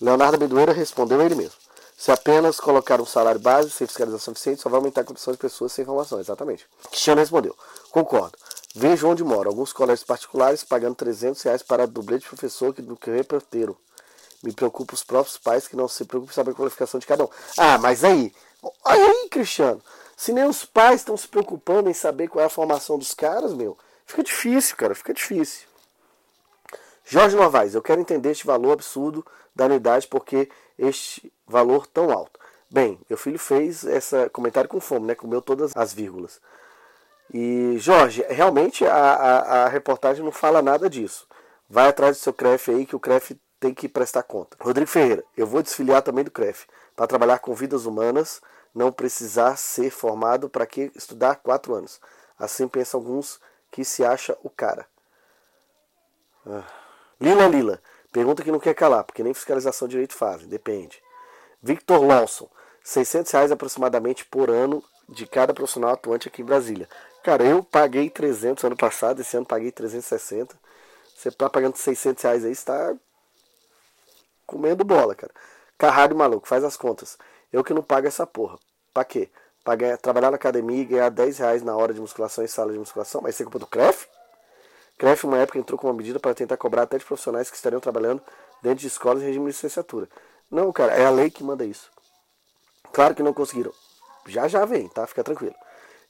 Leonardo 0.00 0.36
Amendoeira 0.36 0.72
respondeu 0.72 1.22
ele 1.22 1.36
mesmo. 1.36 1.54
Se 1.96 2.10
apenas 2.10 2.58
colocar 2.58 3.00
um 3.00 3.06
salário 3.06 3.40
base 3.40 3.70
sem 3.70 3.86
fiscalização 3.86 4.32
eficiente, 4.32 4.60
só 4.60 4.68
vai 4.68 4.78
aumentar 4.78 5.02
a 5.02 5.04
condição 5.04 5.32
de 5.32 5.38
pessoas 5.38 5.70
sem 5.70 5.84
formação. 5.84 6.18
Exatamente. 6.18 6.66
Cristiano 6.88 7.20
respondeu. 7.20 7.54
Concordo. 7.90 8.36
Vejo 8.74 9.06
onde 9.06 9.22
moro. 9.22 9.48
Alguns 9.48 9.72
colégios 9.72 10.04
particulares 10.04 10.64
pagando 10.64 10.96
300 10.96 11.42
reais 11.42 11.62
para 11.62 11.86
dublê 11.86 12.18
de 12.18 12.26
professor 12.26 12.72
do 12.72 12.96
que 12.96 13.10
reporteiro. 13.10 13.76
Me 14.42 14.52
preocupa 14.52 14.94
os 14.94 15.04
próprios 15.04 15.36
pais 15.36 15.68
que 15.68 15.76
não 15.76 15.86
se 15.86 16.04
preocupam 16.04 16.32
em 16.32 16.34
saber 16.34 16.50
a 16.52 16.54
qualificação 16.54 16.98
de 16.98 17.06
cada 17.06 17.24
um. 17.24 17.28
Ah, 17.58 17.78
mas 17.78 18.04
aí, 18.04 18.32
aí, 18.84 19.28
Cristiano, 19.30 19.82
se 20.16 20.32
nem 20.32 20.44
os 20.44 20.64
pais 20.64 21.00
estão 21.00 21.16
se 21.16 21.28
preocupando 21.28 21.90
em 21.90 21.94
saber 21.94 22.28
qual 22.28 22.42
é 22.42 22.46
a 22.46 22.50
formação 22.50 22.98
dos 22.98 23.12
caras, 23.14 23.52
meu, 23.52 23.76
fica 24.06 24.22
difícil, 24.22 24.76
cara, 24.76 24.94
fica 24.94 25.12
difícil. 25.12 25.68
Jorge 27.04 27.36
Novaes, 27.36 27.74
eu 27.74 27.82
quero 27.82 28.00
entender 28.00 28.30
este 28.30 28.46
valor 28.46 28.72
absurdo 28.72 29.26
da 29.54 29.64
anuidade, 29.64 30.06
porque 30.06 30.48
este 30.78 31.32
valor 31.46 31.86
tão 31.86 32.10
alto. 32.10 32.38
Bem, 32.70 33.00
meu 33.08 33.18
filho 33.18 33.38
fez 33.38 33.82
esse 33.82 34.28
comentário 34.30 34.70
com 34.70 34.80
fome, 34.80 35.06
né? 35.06 35.14
Comeu 35.14 35.42
todas 35.42 35.72
as 35.76 35.92
vírgulas. 35.92 36.40
E, 37.32 37.76
Jorge, 37.78 38.24
realmente 38.28 38.84
a, 38.86 38.94
a, 38.94 39.64
a 39.64 39.68
reportagem 39.68 40.24
não 40.24 40.32
fala 40.32 40.62
nada 40.62 40.88
disso. 40.88 41.26
Vai 41.68 41.88
atrás 41.88 42.16
do 42.16 42.20
seu 42.20 42.32
CREF 42.32 42.70
aí, 42.70 42.86
que 42.86 42.96
o 42.96 43.00
CREF 43.00 43.36
tem 43.60 43.74
que 43.74 43.88
prestar 43.88 44.22
conta. 44.22 44.56
Rodrigo 44.58 44.90
Ferreira, 44.90 45.22
eu 45.36 45.46
vou 45.46 45.62
desfiliar 45.62 46.02
também 46.02 46.24
do 46.24 46.30
CREF 46.30 46.66
para 46.96 47.06
trabalhar 47.06 47.38
com 47.38 47.54
vidas 47.54 47.84
humanas, 47.84 48.40
não 48.74 48.90
precisar 48.90 49.56
ser 49.56 49.90
formado 49.90 50.48
para 50.48 50.66
que 50.66 50.90
estudar 50.96 51.36
quatro 51.36 51.74
anos. 51.74 52.00
Assim 52.38 52.66
pensam 52.66 52.98
alguns 52.98 53.38
que 53.70 53.84
se 53.84 54.02
acha 54.02 54.36
o 54.42 54.48
cara. 54.48 54.86
Ah. 56.46 56.64
Lila 57.20 57.46
Lila, 57.46 57.82
pergunta 58.10 58.42
que 58.42 58.50
não 58.50 58.58
quer 58.58 58.74
calar, 58.74 59.04
porque 59.04 59.22
nem 59.22 59.34
fiscalização 59.34 59.86
de 59.86 59.92
direito 59.92 60.14
fazem, 60.14 60.48
depende. 60.48 61.02
Victor 61.62 62.02
Lawson, 62.02 62.48
600 62.82 63.30
reais 63.30 63.52
aproximadamente 63.52 64.24
por 64.24 64.48
ano 64.48 64.82
de 65.06 65.26
cada 65.26 65.52
profissional 65.52 65.90
atuante 65.90 66.28
aqui 66.28 66.40
em 66.40 66.46
Brasília. 66.46 66.88
Cara, 67.22 67.44
eu 67.44 67.62
paguei 67.62 68.08
300 68.08 68.64
ano 68.64 68.76
passado, 68.76 69.20
esse 69.20 69.36
ano 69.36 69.44
paguei 69.44 69.70
360. 69.70 70.58
Você 71.14 71.28
está 71.28 71.50
pagando 71.50 71.76
600 71.76 72.22
reais 72.22 72.44
aí, 72.46 72.52
está 72.52 72.94
comendo 74.50 74.84
bola, 74.84 75.14
cara. 75.14 75.32
Carrado 75.78 76.14
maluco, 76.16 76.48
faz 76.48 76.64
as 76.64 76.76
contas. 76.76 77.16
Eu 77.52 77.62
que 77.62 77.72
não 77.72 77.82
pago 77.82 78.08
essa 78.08 78.26
porra. 78.26 78.58
Pra 78.92 79.04
quê? 79.04 79.30
Pra 79.62 79.76
ganhar, 79.76 79.96
trabalhar 79.96 80.30
na 80.30 80.36
academia 80.36 80.82
e 80.82 80.84
ganhar 80.84 81.08
10 81.08 81.38
reais 81.38 81.62
na 81.62 81.76
hora 81.76 81.94
de 81.94 82.00
musculação 82.00 82.42
em 82.42 82.48
sala 82.48 82.72
de 82.72 82.78
musculação? 82.78 83.20
Mas 83.22 83.36
você 83.36 83.44
culpa 83.44 83.60
do 83.60 83.66
CREF? 83.66 84.08
CREF, 84.98 85.24
uma 85.24 85.38
época, 85.38 85.58
entrou 85.58 85.78
com 85.78 85.86
uma 85.86 85.94
medida 85.94 86.18
para 86.18 86.34
tentar 86.34 86.56
cobrar 86.56 86.82
até 86.82 86.98
de 86.98 87.04
profissionais 87.04 87.48
que 87.48 87.56
estariam 87.56 87.80
trabalhando 87.80 88.20
dentro 88.60 88.80
de 88.80 88.88
escolas 88.88 89.22
em 89.22 89.26
regime 89.26 89.46
de 89.46 89.52
licenciatura. 89.52 90.08
Não, 90.50 90.72
cara, 90.72 90.94
é 90.94 91.06
a 91.06 91.10
lei 91.10 91.30
que 91.30 91.44
manda 91.44 91.64
isso. 91.64 91.90
Claro 92.92 93.14
que 93.14 93.22
não 93.22 93.32
conseguiram. 93.32 93.72
Já 94.26 94.48
já 94.48 94.64
vem, 94.64 94.88
tá? 94.88 95.06
Fica 95.06 95.22
tranquilo. 95.22 95.54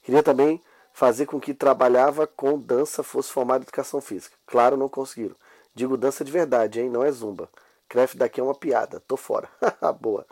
Queria 0.01 0.23
também 0.23 0.61
fazer 0.93 1.25
com 1.27 1.39
que 1.39 1.53
trabalhava 1.53 2.25
com 2.25 2.57
dança 2.57 3.03
fosse 3.03 3.31
formado 3.31 3.61
em 3.61 3.63
educação 3.63 4.01
física. 4.01 4.35
Claro, 4.47 4.75
não 4.75 4.89
conseguiram. 4.89 5.35
Digo 5.73 5.95
dança 5.95 6.23
de 6.25 6.31
verdade, 6.31 6.81
hein? 6.81 6.89
Não 6.89 7.03
é 7.03 7.11
zumba. 7.11 7.47
CREF 7.91 8.15
daqui 8.15 8.39
é 8.39 8.43
uma 8.43 8.55
piada. 8.55 9.01
Tô 9.05 9.17
fora. 9.17 9.49
Boa. 9.99 10.25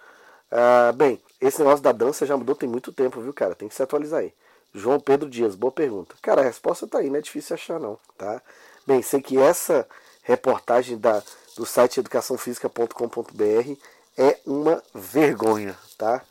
Ah, 0.50 0.93
bem, 0.95 1.22
esse 1.41 1.60
negócio 1.60 1.84
da 1.84 1.91
dança 1.91 2.26
já 2.26 2.38
mudou 2.38 2.56
tem 2.56 2.69
muito 2.69 2.93
tempo, 2.93 3.19
viu, 3.19 3.34
cara? 3.34 3.54
Tem 3.54 3.67
que 3.67 3.76
se 3.76 3.84
atualizar 3.84 4.22
aí. 4.22 4.34
João 4.74 5.00
Pedro 5.00 5.30
Dias, 5.30 5.56
boa 5.56 5.72
pergunta. 5.72 6.15
Cara, 6.22 6.41
a 6.41 6.43
resposta 6.43 6.88
tá 6.88 7.00
aí, 7.00 7.10
não 7.10 7.17
é 7.17 7.22
difícil 7.22 7.56
achar, 7.56 7.80
não, 7.80 8.00
tá? 8.17 8.41
Bem, 8.88 9.02
sei 9.02 9.22
que 9.22 9.38
essa 9.38 9.88
reportagem 10.24 10.98
da, 10.98 11.22
do 11.58 11.65
site 11.65 12.00
educaçãofísica.com.br 12.00 13.74
é 14.17 14.38
uma 14.45 14.82
vergonha, 14.93 15.78
tá? 15.98 16.22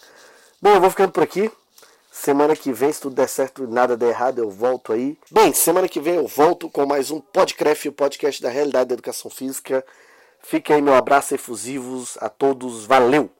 Bom, 0.62 0.70
eu 0.70 0.80
vou 0.80 0.90
ficando 0.90 1.12
por 1.12 1.22
aqui. 1.22 1.50
Semana 2.10 2.56
que 2.56 2.72
vem, 2.72 2.92
se 2.92 3.00
tudo 3.00 3.14
der 3.14 3.28
certo 3.28 3.64
e 3.64 3.66
nada 3.66 3.96
der 3.96 4.08
errado, 4.08 4.38
eu 4.38 4.50
volto 4.50 4.92
aí. 4.92 5.18
Bem, 5.30 5.52
semana 5.52 5.88
que 5.88 6.00
vem 6.00 6.14
eu 6.14 6.26
volto 6.26 6.70
com 6.70 6.86
mais 6.86 7.10
um 7.10 7.20
Podcraft, 7.20 7.86
o 7.86 7.92
podcast 7.92 8.40
da 8.42 8.48
realidade 8.48 8.88
da 8.88 8.94
educação 8.94 9.30
física. 9.30 9.84
Fique 10.40 10.72
aí 10.72 10.80
meu 10.80 10.94
abraço 10.94 11.34
efusivos 11.34 12.16
a 12.20 12.28
todos. 12.28 12.84
Valeu! 12.86 13.30